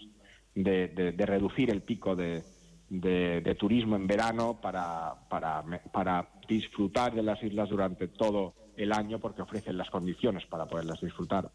de, 0.55 0.87
de- 0.89 1.11
de 1.11 1.25
reducir 1.25 1.69
el 1.69 1.81
pico 1.81 2.15
de, 2.15 2.43
de- 2.89 3.41
turismo 3.55 3.95
en 3.95 4.07
verano 4.07 4.59
para, 4.61 5.13
para, 5.29 5.63
para 5.91 6.27
disfrutar 6.47 7.13
de 7.13 7.23
las 7.23 7.41
islas 7.43 7.69
durante 7.69 8.07
todo 8.07 8.53
el 8.75 8.91
año 8.91 9.19
porque 9.19 9.41
ofrecen 9.41 9.77
las 9.77 9.89
condiciones 9.89 10.45
para 10.47 10.65
poderlas 10.65 10.99
disfrutar. 11.01 11.49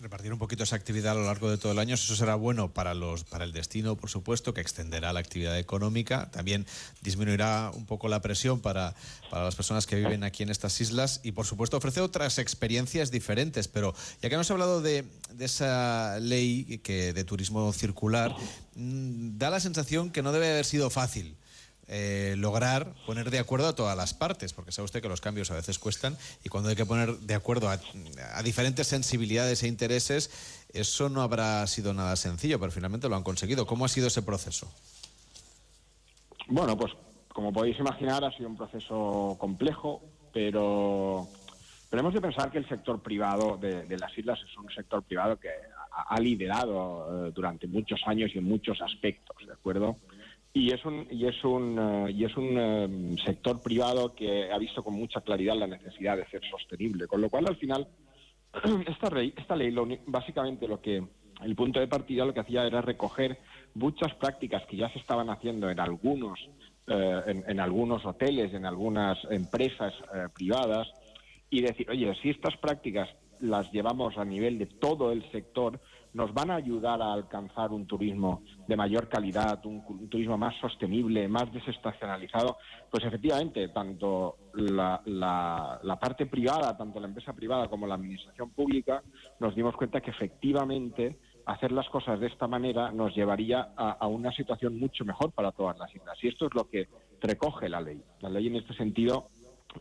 Repartir 0.00 0.32
un 0.32 0.38
poquito 0.38 0.64
esa 0.64 0.76
actividad 0.76 1.12
a 1.12 1.14
lo 1.14 1.24
largo 1.24 1.50
de 1.50 1.58
todo 1.58 1.72
el 1.72 1.78
año. 1.78 1.94
Eso 1.94 2.14
será 2.16 2.34
bueno 2.34 2.72
para 2.72 2.94
los 2.94 3.24
para 3.24 3.44
el 3.44 3.52
destino, 3.52 3.96
por 3.96 4.10
supuesto, 4.10 4.54
que 4.54 4.60
extenderá 4.60 5.12
la 5.12 5.20
actividad 5.20 5.58
económica. 5.58 6.30
También 6.30 6.66
disminuirá 7.02 7.70
un 7.74 7.86
poco 7.86 8.08
la 8.08 8.20
presión 8.20 8.60
para, 8.60 8.94
para 9.30 9.44
las 9.44 9.54
personas 9.54 9.86
que 9.86 9.96
viven 9.96 10.24
aquí 10.24 10.42
en 10.42 10.50
estas 10.50 10.80
islas 10.80 11.20
y, 11.22 11.32
por 11.32 11.46
supuesto, 11.46 11.76
ofrece 11.76 12.00
otras 12.00 12.38
experiencias 12.38 13.10
diferentes. 13.10 13.68
Pero 13.68 13.94
ya 14.22 14.28
que 14.28 14.34
hemos 14.34 14.50
hablado 14.50 14.80
de, 14.80 15.04
de 15.34 15.44
esa 15.44 16.18
ley 16.20 16.80
que, 16.82 17.12
de 17.12 17.24
turismo 17.24 17.72
circular, 17.72 18.34
mm, 18.74 19.38
da 19.38 19.50
la 19.50 19.60
sensación 19.60 20.10
que 20.10 20.22
no 20.22 20.32
debe 20.32 20.50
haber 20.50 20.64
sido 20.64 20.90
fácil 20.90 21.36
eh, 21.92 22.36
lograr 22.38 22.94
poner 23.04 23.30
de 23.30 23.40
acuerdo 23.40 23.66
a 23.66 23.74
todas 23.74 23.96
las 23.96 24.14
partes, 24.14 24.52
porque 24.52 24.70
sabe 24.70 24.84
usted 24.84 25.02
que 25.02 25.08
los 25.08 25.20
cambios 25.20 25.50
a 25.50 25.54
veces 25.54 25.80
cuestan 25.80 26.16
y 26.44 26.48
cuando 26.48 26.68
hay 26.70 26.76
que 26.76 26.86
poner 26.86 27.16
de 27.18 27.34
acuerdo 27.34 27.68
a, 27.68 27.80
diferentes 28.44 28.86
sensibilidades 28.86 29.64
e 29.64 29.66
intereses, 29.66 30.30
eso 30.72 31.08
no 31.08 31.20
habrá 31.20 31.66
sido 31.66 31.92
nada 31.92 32.14
sencillo, 32.14 32.60
pero 32.60 32.70
finalmente 32.70 33.08
lo 33.08 33.16
han 33.16 33.24
conseguido. 33.24 33.66
¿Cómo 33.66 33.84
ha 33.84 33.88
sido 33.88 34.06
ese 34.06 34.22
proceso? 34.22 34.72
Bueno, 36.46 36.78
pues 36.78 36.92
como 37.34 37.52
podéis 37.52 37.80
imaginar 37.80 38.24
ha 38.24 38.30
sido 38.36 38.48
un 38.48 38.56
proceso 38.56 39.36
complejo, 39.40 40.00
pero, 40.32 41.26
hemos 41.90 42.14
de 42.14 42.20
pensar 42.20 42.52
que 42.52 42.58
el 42.58 42.68
sector 42.68 43.02
privado 43.02 43.56
de, 43.56 43.98
las 43.98 44.16
islas 44.16 44.38
es 44.48 44.56
un 44.56 44.70
sector 44.70 45.02
privado 45.02 45.40
que 45.40 45.48
ha, 45.92 46.20
liderado 46.20 47.26
eh, 47.26 47.32
durante 47.34 47.66
muchos 47.66 48.00
años 48.06 48.30
y 48.32 48.38
en 48.38 48.44
muchos 48.44 48.80
aspectos, 48.80 49.44
¿de 49.44 49.52
acuerdo? 49.52 49.96
Y 50.52 50.72
es 50.72 50.84
un, 50.84 51.06
y 51.10 51.26
es 51.26 51.44
un, 51.44 51.78
eh, 51.78 52.12
y 52.12 52.24
es 52.24 52.36
un 52.36 52.58
eh, 52.58 53.16
sector 53.24 53.62
privado 53.62 54.14
que 54.14 54.50
ha 54.50 54.58
visto 54.58 54.82
con 54.82 54.94
mucha 54.94 55.20
claridad 55.20 55.54
la 55.56 55.68
necesidad 55.68 56.16
de 56.16 56.26
ser 56.26 56.42
sostenible, 56.50 57.06
con 57.06 57.20
lo 57.20 57.30
cual 57.30 57.46
al 57.46 57.56
final 57.56 57.86
esta 58.86 59.10
ley, 59.10 59.32
esta 59.36 59.54
ley 59.54 59.72
básicamente 60.06 60.66
lo 60.66 60.80
que 60.80 61.04
el 61.42 61.54
punto 61.54 61.78
de 61.78 61.86
partida 61.86 62.24
lo 62.24 62.34
que 62.34 62.40
hacía 62.40 62.66
era 62.66 62.82
recoger 62.82 63.38
muchas 63.74 64.12
prácticas 64.14 64.66
que 64.66 64.76
ya 64.76 64.92
se 64.92 64.98
estaban 64.98 65.30
haciendo 65.30 65.70
en 65.70 65.78
algunos 65.78 66.40
eh, 66.88 67.22
en, 67.26 67.44
en, 67.46 67.60
algunos 67.60 68.04
hoteles, 68.04 68.52
en 68.52 68.66
algunas 68.66 69.18
empresas 69.30 69.94
privadas 70.34 70.88
y 71.48 71.62
decir, 71.62 71.88
oye, 71.88 72.12
si 72.20 72.30
estas 72.30 72.56
prácticas 72.56 73.08
las 73.38 73.70
llevamos 73.72 74.18
a 74.18 74.24
nivel 74.24 74.58
de 74.58 74.66
todo 74.66 75.12
el 75.12 75.30
sector, 75.30 75.80
nos 76.12 76.32
van 76.34 76.50
a 76.50 76.56
ayudar 76.56 77.00
a 77.00 77.12
alcanzar 77.12 77.70
un 77.70 77.86
turismo 77.86 78.42
de 78.66 78.76
mayor 78.76 79.08
calidad, 79.08 79.64
un, 79.64 80.08
turismo 80.08 80.36
más 80.36 80.54
sostenible, 80.60 81.28
más 81.28 81.52
desestacionalizado, 81.52 82.56
pues 82.90 83.04
efectivamente, 83.04 83.68
tanto 83.68 84.36
la, 84.54 85.00
la, 85.04 85.98
parte 86.00 86.26
privada, 86.26 86.76
tanto 86.76 87.00
la 87.00 87.08
empresa 87.08 87.32
privada 87.32 87.68
como 87.68 87.86
la 87.86 87.94
administración 87.94 88.50
pública, 88.50 89.02
nos 89.38 89.54
dimos 89.54 89.76
cuenta 89.76 90.00
que 90.00 90.10
efectivamente 90.10 91.18
hacer 91.46 91.72
las 91.72 91.88
cosas 91.88 92.20
de 92.20 92.26
esta 92.26 92.46
manera 92.46 92.92
nos 92.92 93.14
llevaría 93.14 93.72
a, 93.76 93.92
a 93.92 94.06
una 94.06 94.32
situación 94.32 94.78
mucho 94.78 95.04
mejor 95.04 95.32
para 95.32 95.52
todas 95.52 95.78
las 95.78 95.94
islas. 95.94 96.18
Y 96.22 96.28
esto 96.28 96.46
es 96.46 96.54
lo 96.54 96.68
que 96.68 96.88
recoge 97.20 97.68
la 97.68 97.80
ley. 97.80 98.02
La 98.20 98.28
ley 98.28 98.46
en 98.46 98.56
este 98.56 98.74
sentido 98.74 99.26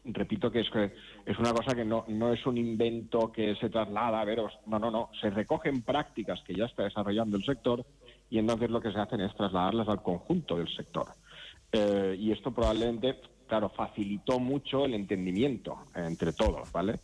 repito 0.06 0.52
que 0.52 0.62
es, 0.62 0.70
que 0.70 0.94
es 1.26 1.38
una 1.40 1.54
cosa 1.54 1.76
que 1.76 1.86
no, 1.86 2.06
no 2.08 2.34
es 2.34 2.46
un 2.46 2.58
invento 2.58 3.32
que 3.32 3.56
se 3.56 3.70
traslada 3.70 4.22
a 4.22 4.26
veros, 4.26 4.54
no, 4.68 4.80
no, 4.80 4.92
no, 4.92 5.10
se 5.20 5.30
recogen 5.30 5.82
prácticas 5.82 6.42
que 6.44 6.54
ya 6.54 6.66
está 6.66 6.84
desarrollando 6.84 7.38
el 7.38 7.44
sector 7.44 7.86
y 8.30 8.38
entonces 8.38 8.70
lo 8.70 8.82
que 8.82 8.92
se 8.92 9.00
hacen 9.00 9.22
es 9.22 9.36
trasladarlas 9.36 9.88
al 9.88 10.04
conjunto 10.04 10.58
del 10.58 10.70
sector. 10.70 11.08
Eh, 11.72 12.16
y 12.18 12.32
esto 12.32 12.52
probablemente, 12.52 13.20
claro, 13.48 13.70
facilitó 13.70 14.40
mucho 14.40 14.86
el 14.86 14.94
entendimiento 14.94 15.86
entre 15.96 16.34
todos, 16.34 16.72
¿vale? 16.72 17.00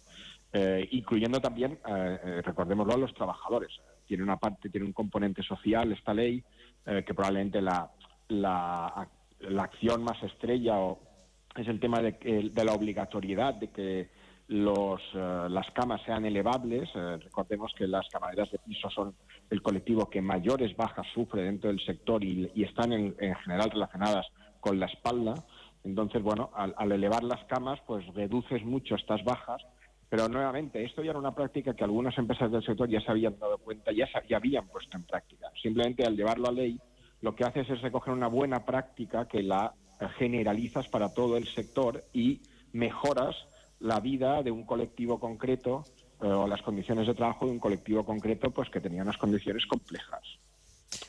Eh, 0.53 0.87
incluyendo 0.91 1.39
también, 1.41 1.79
eh, 1.87 2.41
recordémoslo, 2.43 2.93
a 2.93 2.97
los 2.97 3.13
trabajadores. 3.13 3.71
Tiene 4.07 4.23
una 4.23 4.37
parte, 4.37 4.69
tiene 4.69 4.85
un 4.85 4.93
componente 4.93 5.41
social 5.43 5.91
esta 5.91 6.13
ley, 6.13 6.43
que 6.85 7.15
probablemente 7.15 7.63
la, 7.63 7.89
la, 8.27 9.07
la 9.39 9.63
acción 9.63 10.03
más 10.03 10.21
estrella 10.21 10.77
o 10.77 10.99
es 11.61 11.67
el 11.67 11.79
tema 11.79 12.01
de, 12.01 12.51
la 12.55 12.73
obligatoriedad 12.73 13.53
de 13.55 13.69
que 13.69 14.09
los, 14.47 15.01
eh, 15.13 15.47
las 15.49 15.69
camas 15.71 16.01
sean 16.03 16.25
elevables. 16.25 16.89
Eh, 16.93 17.17
recordemos 17.17 17.73
que 17.77 17.87
las 17.87 18.07
camareras 18.09 18.51
de 18.51 18.59
piso 18.59 18.89
son 18.89 19.15
el 19.49 19.61
colectivo 19.61 20.09
que 20.09 20.21
mayores 20.21 20.75
bajas 20.75 21.07
sufre 21.13 21.43
dentro 21.43 21.69
del 21.69 21.79
sector 21.79 22.23
y, 22.23 22.51
están 22.63 22.91
en, 22.93 23.15
general 23.15 23.71
relacionadas 23.71 24.27
con 24.59 24.79
la 24.79 24.87
espalda. 24.87 25.33
Entonces, 25.83 26.21
bueno, 26.21 26.51
al, 26.55 26.91
elevar 26.91 27.23
las 27.23 27.43
camas, 27.45 27.79
pues 27.85 28.05
reduces 28.13 28.63
mucho 28.65 28.95
estas 28.95 29.23
bajas. 29.23 29.61
Pero 30.09 30.27
nuevamente, 30.29 30.83
esto 30.83 31.03
ya 31.03 31.11
era 31.11 31.19
una 31.19 31.33
práctica 31.33 31.73
que 31.73 31.83
algunas 31.83 32.15
empresas 32.17 32.51
del 32.51 32.63
sector 32.63 32.87
ya 32.87 33.01
se 33.01 33.11
habían 33.11 33.39
dado 33.39 33.57
cuenta, 33.57 33.91
ya, 33.91 34.07
ya 34.29 34.37
habían 34.37 34.67
puesto 34.67 34.97
en 34.97 35.03
práctica. 35.03 35.47
Simplemente 35.61 36.05
al 36.05 36.15
llevarlo 36.15 36.47
a 36.47 36.51
ley, 36.51 36.79
lo 37.21 37.35
que 37.35 37.43
haces 37.43 37.67
es 37.69 37.81
recoger 37.81 38.13
una 38.13 38.27
buena 38.27 38.65
práctica 38.65 39.27
que 39.27 39.41
la 39.41 39.73
generalizas 40.17 40.87
para 40.87 41.13
todo 41.13 41.37
el 41.37 41.47
sector 41.47 42.03
y 42.13 42.41
mejoras 42.73 43.35
la 43.79 43.99
vida 43.99 44.43
de 44.43 44.51
un 44.51 44.65
colectivo 44.65 45.19
concreto 45.19 45.83
eh, 46.21 46.27
o 46.27 46.47
las 46.47 46.61
condiciones 46.61 47.07
de 47.07 47.13
trabajo 47.13 47.45
de 47.45 47.51
un 47.51 47.59
colectivo 47.59 48.05
concreto 48.05 48.51
pues 48.51 48.69
que 48.69 48.81
tenía 48.81 49.01
unas 49.03 49.17
condiciones 49.17 49.65
complejas. 49.65 50.21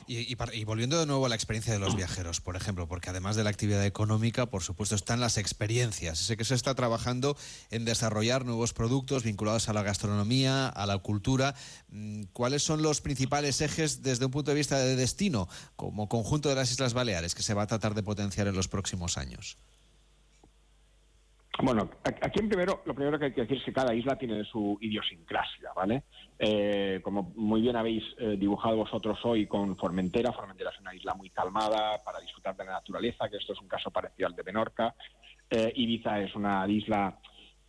Y, 0.09 0.35
volviendo 0.63 0.97
de 0.97 1.05
nuevo 1.05 1.25
a 1.25 1.29
la 1.29 1.35
experiencia 1.35 1.73
de 1.73 1.79
los 1.79 1.95
viajeros, 1.95 2.39
por 2.39 2.55
ejemplo, 2.55 2.87
porque 2.87 3.09
además 3.09 3.35
de 3.35 3.43
la 3.43 3.49
actividad 3.49 3.85
económica, 3.85 4.45
por 4.45 4.63
supuesto, 4.63 4.95
están 4.95 5.19
las 5.19 5.37
experiencias. 5.37 6.17
Sé 6.17 6.37
que 6.37 6.45
se 6.45 6.55
está 6.55 6.75
trabajando 6.75 7.35
en 7.71 7.83
desarrollar 7.83 8.45
nuevos 8.45 8.71
productos 8.71 9.23
vinculados 9.23 9.67
a 9.67 9.73
la 9.73 9.83
gastronomía, 9.83 10.69
a 10.69 10.85
la 10.85 10.97
cultura. 10.99 11.55
Mm, 11.89 12.23
¿Cuáles 12.31 12.63
son 12.63 12.81
los 12.81 13.01
principales 13.01 13.59
ejes 13.59 14.01
desde 14.01 14.25
un 14.25 14.31
punto 14.31 14.51
de 14.51 14.55
vista 14.55 14.79
de 14.79 14.95
destino, 14.95 15.49
como 15.75 16.07
conjunto 16.07 16.47
de 16.47 16.55
las 16.55 16.71
Islas 16.71 16.93
Baleares, 16.93 17.35
que 17.35 17.43
se 17.43 17.53
va 17.53 17.63
a 17.63 17.67
tratar 17.67 17.93
de 17.93 18.03
potenciar 18.03 18.47
en 18.47 18.55
los 18.55 18.69
próximos 18.69 19.17
años? 19.17 19.57
Bueno, 21.63 21.89
aquí 22.03 22.39
en 22.39 22.49
primero, 22.49 22.81
lo 22.85 22.93
primero 22.93 23.17
que 23.17 23.25
hay 23.25 23.33
que 23.33 23.41
decir 23.41 23.57
es 23.57 23.63
que 23.63 23.73
cada 23.73 23.93
isla 23.93 24.15
tiene 24.15 24.43
su 24.43 24.77
idiosincrasia, 24.79 25.71
¿vale? 25.75 26.03
Eh, 26.37 26.99
como 27.01 27.33
muy 27.35 27.61
bien 27.61 27.75
habéis 27.75 28.03
eh, 28.19 28.35
dibujado 28.37 28.77
vosotros 28.77 29.17
hoy 29.23 29.47
con 29.47 29.75
Formentera, 29.75 30.31
Formentera 30.31 30.69
es 30.69 30.79
una 30.79 30.93
isla 30.93 31.15
muy 31.15 31.31
calmada 31.31 31.97
para 32.05 32.19
disfrutar 32.19 32.55
de 32.55 32.65
la 32.65 32.73
naturaleza, 32.73 33.27
que 33.27 33.37
esto 33.37 33.53
es 33.53 33.61
un 33.61 33.67
caso 33.67 33.89
parecido 33.89 34.27
al 34.27 34.35
de 34.35 34.43
Menorca. 34.43 34.93
Eh, 35.49 35.73
Ibiza 35.75 36.21
es 36.21 36.35
una 36.35 36.67
isla, 36.67 37.17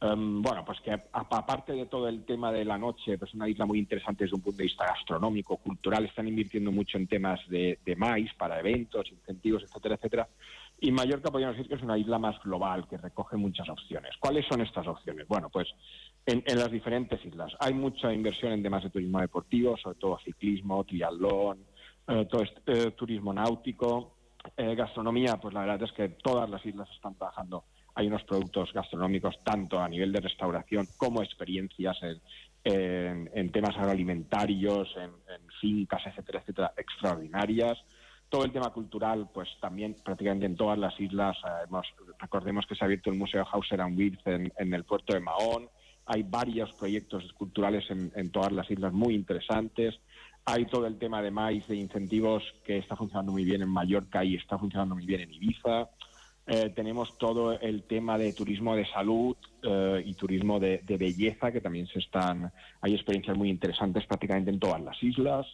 em, 0.03 0.42
bueno, 0.42 0.66
pues 0.66 0.81
que 0.83 0.92
aparte 0.92 1.72
de 1.72 1.87
todo 1.87 2.09
el 2.09 2.27
tema 2.27 2.53
de 2.53 2.66
la 2.66 2.77
noche, 2.77 3.16
pues 3.16 3.31
es 3.31 3.35
una 3.37 3.48
isla 3.48 3.64
muy 3.64 3.79
interesante 3.79 4.24
desde 4.24 4.37
un 4.37 4.42
punto 4.42 4.59
de 4.59 4.64
vista 4.64 4.85
gastronómico, 4.85 5.57
cultural, 5.57 6.05
están 6.05 6.29
invirtiendo 6.29 6.70
mucho 6.70 6.98
en 6.98 7.07
temas 7.07 7.40
de, 7.48 7.79
de 7.87 7.96
maíz 7.96 8.35
para 8.35 8.61
eventos, 8.61 9.11
incentivos, 9.11 9.62
etcétera, 9.62 9.94
etcétera. 9.94 10.29
Y 10.81 10.93
Mallorca 10.93 11.31
podríamos 11.31 11.57
decir 11.57 11.69
que 11.69 11.75
es 11.75 11.83
una 11.83 11.99
isla 11.99 12.19
más 12.19 12.41
global, 12.43 12.87
que 12.88 12.99
recoge 12.99 13.37
muchas 13.37 13.69
opciones. 13.69 14.12
¿Cuáles 14.21 14.47
son 14.47 14.61
estas 14.61 14.87
opciones? 14.87 15.27
Bueno, 15.27 15.51
pues 15.51 15.67
en, 16.25 16.45
las 16.47 16.71
diferentes 16.71 17.25
islas 17.25 17.53
hay 17.59 17.75
mucha 17.75 18.12
inversión 18.12 18.53
en 18.53 18.62
temas 18.62 18.85
de 18.85 18.91
turismo 18.91 19.21
deportivo, 19.21 19.77
sobre 19.77 19.99
todo 19.99 20.21
ciclismo, 20.25 20.85
triatlón, 20.85 21.64
eh, 22.07 22.27
todo 22.31 22.43
este, 22.43 22.93
turismo 22.93 23.33
náutico, 23.33 24.14
eh, 24.57 24.77
gastronomía, 24.77 25.37
pues 25.41 25.53
la 25.53 25.61
verdad 25.61 25.83
es 25.83 25.93
que 25.93 26.11
todas 26.11 26.49
las 26.49 26.64
islas 26.64 26.88
están 26.95 27.17
trabajando. 27.17 27.64
Hay 27.97 28.07
unos 28.07 28.23
productos 28.23 28.73
gastronómicos 28.73 29.43
tanto 29.43 29.81
a 29.81 29.88
nivel 29.88 30.12
de 30.12 30.21
restauración 30.21 30.87
como 30.97 31.23
experiencias 31.25 31.99
en, 32.62 33.29
en 33.35 33.51
temas 33.51 33.77
agroalimentarios, 33.77 34.95
en, 34.97 35.11
en 35.35 35.49
fincas, 35.61 36.07
etcétera, 36.07 36.38
etcétera, 36.38 36.73
extraordinarias 36.77 37.79
todo 38.29 38.45
el 38.45 38.53
tema 38.53 38.71
cultural, 38.71 39.29
pues 39.33 39.49
también 39.61 39.97
prácticamente 40.05 40.47
en 40.47 40.57
todas 40.57 40.79
las 40.79 40.99
islas, 41.01 41.37
eh, 41.45 42.12
recordemos 42.19 42.67
que 42.67 42.75
se 42.75 42.85
ha 42.85 42.87
abierto 42.87 43.11
el 43.11 43.17
Museo 43.17 43.47
Hauser 43.51 43.81
and 43.81 43.99
Wirth 43.99 44.27
en, 44.27 44.75
el 44.75 44.85
puerto 44.85 45.14
de 45.14 45.21
Mahón, 45.21 45.69
hay 46.07 46.23
varios 46.23 46.73
proyectos 46.73 47.33
culturales 47.35 47.85
en, 47.91 48.31
todas 48.31 48.53
las 48.53 48.71
islas 48.71 48.93
muy 48.93 49.14
interesantes, 49.14 49.99
hay 50.45 50.64
todo 50.67 50.87
el 50.87 50.99
tema 50.99 51.21
de 51.21 51.31
maíz, 51.31 51.67
de 51.69 51.77
incentivos 51.77 52.43
que 52.64 52.79
está 52.79 52.97
funcionando 52.97 53.33
muy 53.33 53.45
bien 53.45 53.62
en 53.62 53.69
Mallorca 53.69 54.25
y 54.25 54.37
está 54.37 54.59
funcionando 54.59 54.95
muy 54.95 55.05
bien 55.05 55.21
en 55.21 55.33
Ibiza, 55.33 55.91
eh, 56.47 56.73
tenemos 56.75 57.19
todo 57.19 57.61
el 57.61 57.83
tema 57.83 58.17
de 58.17 58.33
turismo 58.33 58.75
de 58.75 58.87
salud 58.87 59.37
eh, 59.62 60.03
y 60.05 60.14
turismo 60.14 60.59
de, 60.59 60.79
de, 60.79 60.97
belleza, 60.97 61.53
que 61.53 61.61
también 61.61 61.87
se 61.87 61.99
están, 61.99 62.51
hay 62.81 62.95
experiencias 62.95 63.37
muy 63.37 63.51
interesantes 63.51 64.07
prácticamente 64.07 64.51
en 64.51 64.59
todas 64.59 64.81
las 64.81 65.03
islas. 65.03 65.47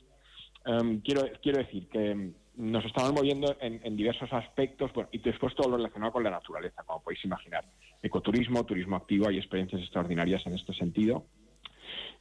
Em, 0.64 1.00
quiero, 1.00 1.22
quiero 1.42 1.58
decir 1.58 1.88
que 1.88 2.32
nos 2.56 2.84
estamos 2.84 3.12
moviendo 3.12 3.56
en, 3.60 3.96
diversos 3.96 4.32
aspectos 4.32 4.90
y 5.12 5.18
después 5.18 5.54
todo 5.54 5.70
lo 5.70 5.76
relacionado 5.76 6.12
con 6.12 6.24
la 6.24 6.30
naturaleza, 6.30 6.82
como 6.84 7.02
podéis 7.02 7.24
imaginar. 7.24 7.64
Ecoturismo, 8.02 8.64
turismo 8.64 8.96
activo, 8.96 9.28
hay 9.28 9.38
experiencias 9.38 9.82
extraordinarias 9.82 10.46
en 10.46 10.54
este 10.54 10.72
sentido. 10.72 11.26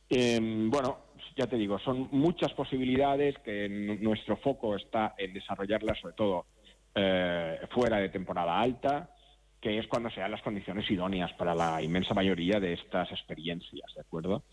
Em, 0.10 0.70
bueno, 0.70 0.98
ya 1.38 1.48
te 1.48 1.56
digo, 1.56 1.80
son 1.80 2.10
muchas 2.12 2.54
posibilidades 2.54 3.38
que 3.40 3.70
nuestro 4.02 4.38
foco 4.38 4.76
está 4.76 5.16
en 5.18 5.34
desarrollarlas, 5.34 6.00
sobre 6.00 6.16
todo 6.16 6.46
eh, 6.96 7.60
fuera 7.72 7.98
de 7.98 8.10
temporada 8.10 8.60
alta, 8.60 9.10
que 9.62 9.78
es 9.80 9.88
cuando 9.88 10.10
sean 10.10 10.32
las 10.32 10.42
condiciones 10.42 10.90
idóneas 10.90 11.32
para 11.34 11.56
la 11.56 11.82
inmensa 11.82 12.14
mayoría 12.14 12.60
de 12.60 12.74
estas 12.74 13.12
experiencias, 13.12 13.94
¿de 13.96 14.02
acuerdo? 14.02 14.44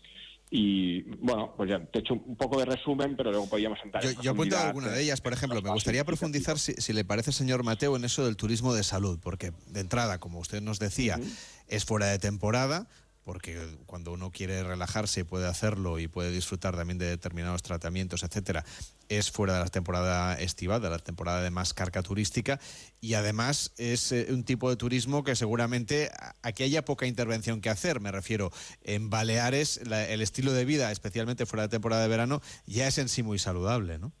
Y 0.53 1.03
bueno, 1.03 1.53
pues 1.55 1.69
ya 1.69 1.79
te 1.79 1.99
he 1.99 2.01
hecho 2.01 2.13
un 2.13 2.35
poco 2.35 2.59
de 2.59 2.65
resumen, 2.65 3.15
pero 3.15 3.31
luego 3.31 3.47
podríamos 3.47 3.79
entrar 3.85 4.03
yo, 4.03 4.09
en 4.09 4.17
Yo 4.17 4.31
apunto 4.31 4.57
alguna 4.57 4.89
de 4.89 5.01
ellas, 5.01 5.21
por 5.21 5.31
ejemplo. 5.31 5.61
Me 5.61 5.69
gustaría 5.69 6.03
profundizar, 6.03 6.59
si, 6.59 6.73
si, 6.73 6.91
le 6.91 7.05
parece, 7.05 7.31
señor 7.31 7.63
Mateo, 7.63 7.95
en 7.95 8.03
eso 8.03 8.25
del 8.25 8.35
turismo 8.35 8.73
de 8.73 8.83
salud, 8.83 9.17
porque 9.23 9.53
de 9.67 9.79
entrada, 9.79 10.19
como 10.19 10.39
usted 10.39 10.61
nos 10.61 10.77
decía, 10.77 11.15
uh 11.17 11.23
-huh. 11.23 11.35
es 11.67 11.85
fuera 11.85 12.07
de 12.07 12.19
temporada, 12.19 12.89
porque 13.23 13.77
cuando 13.85 14.11
uno 14.11 14.31
quiere 14.31 14.63
relajarse 14.63 15.25
puede 15.25 15.47
hacerlo 15.47 15.99
y 15.99 16.07
puede 16.07 16.31
disfrutar 16.31 16.75
también 16.75 16.97
de 16.97 17.07
determinados 17.07 17.61
tratamientos, 17.61 18.23
etcétera, 18.23 18.65
es 19.09 19.29
fuera 19.31 19.55
de 19.55 19.59
la 19.59 19.69
temporada 19.69 20.35
estival, 20.35 20.81
de 20.81 20.89
la 20.89 20.99
temporada 20.99 21.41
de 21.41 21.51
más 21.51 21.73
carga 21.73 22.01
turística 22.01 22.59
y 22.99 23.13
además 23.13 23.73
es 23.77 24.11
eh, 24.11 24.27
un 24.29 24.43
tipo 24.43 24.69
de 24.69 24.75
turismo 24.75 25.23
que 25.23 25.35
seguramente 25.35 26.11
aquí 26.41 26.63
haya 26.63 26.85
poca 26.85 27.05
intervención 27.05 27.61
que 27.61 27.69
hacer, 27.69 27.99
me 27.99 28.11
refiero, 28.11 28.51
en 28.83 29.09
Baleares 29.09 29.77
el 29.77 30.21
estilo 30.21 30.53
de 30.53 30.65
vida, 30.65 30.91
especialmente 30.91 31.45
fuera 31.45 31.63
de 31.63 31.69
temporada 31.69 32.03
de 32.03 32.09
verano, 32.09 32.41
ya 32.65 32.87
es 32.87 32.97
en 32.97 33.09
sí 33.09 33.23
muy 33.23 33.39
saludable, 33.39 33.99
¿no? 33.99 34.13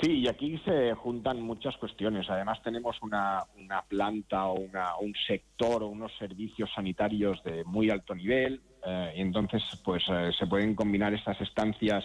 Sí, 0.00 0.20
y 0.20 0.28
aquí 0.28 0.58
se 0.64 0.94
juntan 0.94 1.40
muchas 1.40 1.76
cuestiones. 1.76 2.30
Además 2.30 2.62
tenemos 2.62 2.96
una, 3.02 3.42
una 3.56 3.82
planta 3.82 4.46
o 4.46 4.60
una, 4.60 4.96
un 4.96 5.12
sector 5.26 5.82
o 5.82 5.88
unos 5.88 6.12
servicios 6.18 6.70
sanitarios 6.72 7.42
de 7.42 7.64
muy 7.64 7.90
alto 7.90 8.14
nivel. 8.14 8.60
Eh, 8.86 9.14
y 9.16 9.20
entonces, 9.20 9.62
pues 9.84 10.04
eh, 10.08 10.30
se 10.38 10.46
pueden 10.46 10.76
combinar 10.76 11.14
estas 11.14 11.40
estancias 11.40 12.04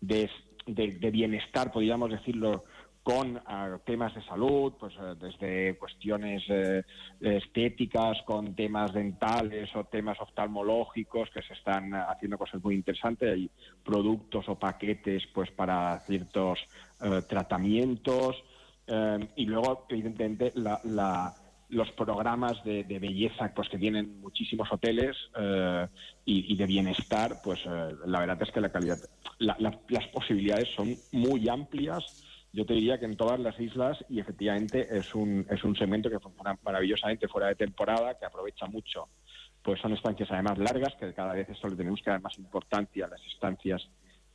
de, 0.00 0.30
de, 0.66 0.92
de 0.92 1.10
bienestar, 1.10 1.70
podríamos 1.70 2.10
decirlo, 2.10 2.64
con 3.08 3.36
uh, 3.36 3.78
temas 3.86 4.14
de 4.14 4.22
salud, 4.22 4.74
pues 4.78 4.94
uh, 4.98 5.14
desde 5.14 5.78
cuestiones 5.78 6.42
uh, 6.50 6.82
estéticas, 7.26 8.18
con 8.26 8.54
temas 8.54 8.92
dentales 8.92 9.74
o 9.76 9.84
temas 9.84 10.20
oftalmológicos, 10.20 11.30
que 11.30 11.40
se 11.40 11.54
están 11.54 11.94
haciendo 11.94 12.36
cosas 12.36 12.62
muy 12.62 12.74
interesantes. 12.74 13.32
Hay 13.32 13.50
productos 13.82 14.46
o 14.50 14.58
paquetes 14.58 15.26
pues 15.32 15.50
para 15.52 15.98
ciertos 16.00 16.58
tratamientos. 17.26 18.36
y 19.36 19.46
luego, 19.46 19.86
evidentemente, 19.88 20.52
los 21.70 21.90
programas 21.92 22.62
de, 22.62 22.98
belleza 23.00 23.54
pues 23.54 23.70
que 23.70 23.78
tienen 23.78 24.20
muchísimos 24.20 24.70
hoteles 24.70 25.16
y, 26.26 26.52
y, 26.52 26.56
de 26.56 26.66
bienestar, 26.66 27.36
pues 27.42 27.64
la 27.64 28.20
verdad 28.20 28.42
es 28.42 28.50
que 28.50 28.60
la 28.60 28.70
calidad, 28.70 28.98
la, 29.38 29.56
las 29.88 30.06
posibilidades 30.08 30.68
son 30.74 30.94
muy 31.12 31.48
amplias 31.48 32.27
yo 32.52 32.64
te 32.64 32.74
diría 32.74 32.98
que 32.98 33.04
en 33.04 33.16
todas 33.16 33.38
las 33.38 33.58
islas 33.60 34.04
y 34.08 34.20
efectivamente 34.20 34.86
es 34.90 35.14
un, 35.14 35.46
es 35.50 35.62
un 35.64 35.76
segmento 35.76 36.08
que 36.08 36.18
funciona 36.18 36.58
maravillosamente 36.62 37.28
fuera 37.28 37.48
de 37.48 37.54
temporada, 37.54 38.18
que 38.18 38.26
aprovecha 38.26 38.66
mucho. 38.66 39.08
Pues 39.62 39.80
son 39.80 39.92
estancias 39.92 40.30
además 40.30 40.58
largas, 40.58 40.94
que 40.98 41.12
cada 41.12 41.34
vez 41.34 41.48
esto 41.48 41.68
le 41.68 41.76
tenemos 41.76 42.00
que 42.00 42.10
dar 42.10 42.22
más 42.22 42.38
importancia 42.38 43.04
a 43.04 43.08
las 43.08 43.20
estancias. 43.26 43.88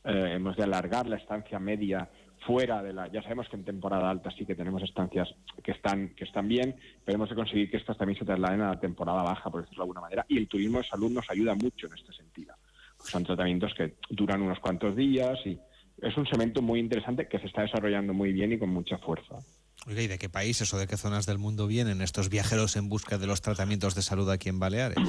Eh, 0.04 0.32
hemos 0.34 0.56
de 0.56 0.62
alargar 0.62 1.08
la 1.08 1.16
estancia 1.16 1.58
media 1.58 2.08
fuera 2.46 2.82
de 2.82 2.92
la. 2.92 3.08
Ya 3.08 3.22
sabemos 3.22 3.48
que 3.48 3.56
en 3.56 3.64
temporada 3.64 4.10
alta 4.10 4.30
sí 4.30 4.44
que 4.44 4.54
tenemos 4.54 4.82
estancias 4.82 5.34
que 5.62 5.72
están, 5.72 6.10
que 6.10 6.24
están 6.24 6.46
bien, 6.46 6.76
pero 7.04 7.16
hemos 7.16 7.30
de 7.30 7.34
conseguir 7.34 7.70
que 7.70 7.78
estas 7.78 7.96
también 7.96 8.18
se 8.18 8.24
trasladen 8.24 8.60
a 8.60 8.70
la 8.70 8.80
temporada 8.80 9.22
baja, 9.22 9.50
por 9.50 9.62
decirlo 9.62 9.82
de 9.82 9.84
alguna 9.84 10.02
manera. 10.02 10.24
Y 10.28 10.38
el 10.38 10.46
turismo 10.46 10.78
de 10.78 10.84
salud 10.84 11.10
nos 11.10 11.28
ayuda 11.30 11.54
mucho 11.54 11.86
en 11.86 11.94
este 11.94 12.12
sentido. 12.12 12.54
Son 12.98 13.24
tratamientos 13.24 13.74
que 13.74 13.96
duran 14.10 14.42
unos 14.42 14.60
cuantos 14.60 14.94
días 14.94 15.38
y 15.46 15.58
es 16.02 16.16
un 16.16 16.26
segmento 16.26 16.62
muy 16.62 16.80
interesante 16.80 17.28
que 17.28 17.38
se 17.38 17.46
está 17.46 17.62
desarrollando 17.62 18.12
muy 18.12 18.32
bien 18.32 18.52
y 18.52 18.58
con 18.58 18.70
mucha 18.70 18.98
fuerza. 18.98 19.38
Oiga, 19.86 20.02
¿y 20.02 20.06
de 20.06 20.18
qué 20.18 20.28
países 20.28 20.72
o 20.72 20.78
de 20.78 20.86
qué 20.86 20.96
zonas 20.96 21.26
del 21.26 21.38
mundo 21.38 21.66
vienen 21.66 22.00
estos 22.00 22.30
viajeros 22.30 22.76
en 22.76 22.88
busca 22.88 23.18
de 23.18 23.26
los 23.26 23.42
tratamientos 23.42 23.94
de 23.94 24.02
salud 24.02 24.30
aquí 24.30 24.48
en 24.48 24.58
Baleares? 24.58 24.98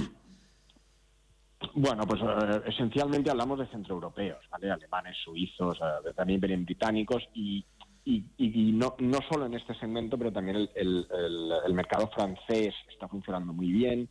Bueno, 1.73 2.03
pues 2.05 2.21
eh, 2.21 2.61
esencialmente 2.67 3.31
hablamos 3.31 3.57
de 3.57 3.67
centroeuropeos, 3.67 4.37
¿vale? 4.51 4.71
alemanes, 4.71 5.17
suizos, 5.23 5.77
eh, 5.81 6.13
también 6.15 6.39
vienen 6.39 6.63
británicos 6.63 7.23
y, 7.33 7.65
y, 8.03 8.23
y 8.37 8.71
no, 8.71 8.95
no, 8.99 9.17
solo 9.29 9.47
en 9.47 9.55
este 9.55 9.73
segmento, 9.75 10.17
pero 10.17 10.31
también 10.31 10.57
el, 10.57 10.69
el, 10.75 11.07
el, 11.11 11.51
el 11.65 11.73
mercado 11.73 12.09
francés 12.13 12.73
está 12.87 13.07
funcionando 13.07 13.51
muy 13.51 13.71
bien, 13.71 14.07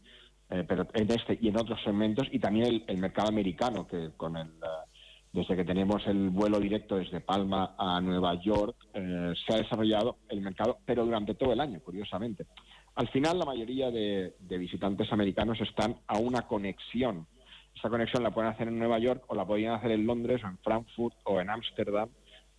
eh, 0.50 0.64
pero 0.66 0.87
en 0.92 1.10
este 1.10 1.38
y 1.40 1.48
en 1.48 1.58
otros 1.58 1.82
segmentos, 1.82 2.28
y 2.30 2.38
también 2.38 2.82
el, 2.87 2.98
mercado 2.98 3.28
americano, 3.28 3.87
que 3.87 4.10
con 4.16 4.37
el 4.37 4.50
desde 5.35 5.57
que 5.57 5.64
tenemos 5.64 6.07
el 6.07 6.31
vuelo 6.31 6.61
directo 6.61 6.94
desde 6.94 7.20
Palma 7.20 7.75
a 7.77 8.01
Nueva 8.01 8.40
York, 8.40 8.77
eh, 8.94 9.33
se 9.44 9.53
ha 9.53 9.57
desarrollado 9.59 10.18
el 10.29 10.40
mercado, 10.40 10.79
pero 10.87 11.05
durante 11.05 11.35
todo 11.35 11.53
el 11.53 11.61
año, 11.61 11.81
curiosamente. 11.81 12.47
Al 12.94 13.09
final, 13.09 13.40
la 13.40 13.44
mayoría 13.44 13.90
de, 13.90 14.37
de, 14.38 14.59
visitantes 14.59 15.12
americanos 15.12 15.61
están 15.61 15.97
a 16.07 16.18
una 16.18 16.42
conexión. 16.42 17.27
Esa 17.75 17.90
conexión 17.90 18.23
la 18.23 18.31
pueden 18.31 18.53
hacer 18.53 18.68
en 18.68 18.79
Nueva 18.79 19.01
York 19.01 19.25
o 19.27 19.35
la 19.35 19.44
podrían 19.44 19.75
hacer 19.75 19.90
en 19.90 20.07
Londres 20.07 20.40
o 20.44 20.47
en 20.47 20.59
Frankfurt 20.59 21.16
o 21.25 21.40
en 21.40 21.51
Ámsterdam 21.51 22.09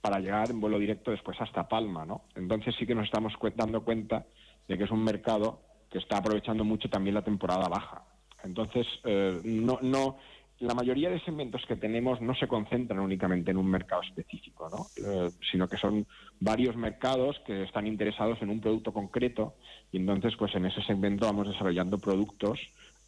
para 0.02 0.20
llegar 0.20 0.52
en 0.52 0.60
vuelo 0.60 0.78
directo 0.78 1.12
después 1.12 1.40
hasta 1.40 1.70
Palma, 1.70 2.06
¿no? 2.06 2.24
Entonces 2.36 2.76
sí 2.78 2.86
que 2.86 2.94
nos 2.94 3.06
estamos 3.06 3.32
dando 3.56 3.86
cuenta 3.86 4.26
de 4.68 4.78
que 4.78 4.84
es 4.84 4.92
un 4.92 5.02
mercado 5.02 5.62
que 5.90 6.00
está 6.00 6.18
aprovechando 6.18 6.66
mucho 6.66 6.90
también 6.90 7.16
la 7.16 7.24
temporada 7.24 7.70
baja. 7.70 8.04
Entonces, 8.44 8.86
eh, 9.06 9.40
no, 9.46 9.80
no, 9.82 10.18
la 10.60 10.74
mayoría 10.74 11.10
de 11.10 11.20
segmentos 11.20 11.66
que 11.68 11.76
tenemos 11.76 12.22
no 12.22 12.34
se 12.34 12.48
concentran 12.48 13.00
únicamente 13.00 13.52
en 13.52 13.58
un 13.58 13.70
mercado 13.70 14.02
específico, 14.04 14.70
¿no? 14.70 14.88
eh, 15.06 15.32
sino 15.52 15.68
que 15.68 15.78
son 15.78 16.06
varios 16.40 16.76
mercados 16.76 17.42
que 17.46 17.64
están 17.64 17.88
interesados 17.88 18.42
en 18.42 18.50
un 18.50 18.62
producto 18.62 18.94
concreto 18.94 19.56
y 19.92 19.98
entonces 19.98 20.36
pues 20.38 20.56
en 20.56 20.66
ese 20.66 20.82
segmento 20.84 21.26
vamos 21.26 21.50
desarrollando 21.50 21.98
productos 21.98 22.60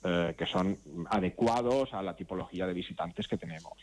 eh, 0.04 0.36
que 0.38 0.46
son 0.46 0.78
adecuados 1.10 1.94
a 1.94 2.02
la 2.04 2.16
tipología 2.16 2.68
de 2.68 2.74
visitantes 2.74 3.28
que 3.28 3.38
tenemos. 3.38 3.78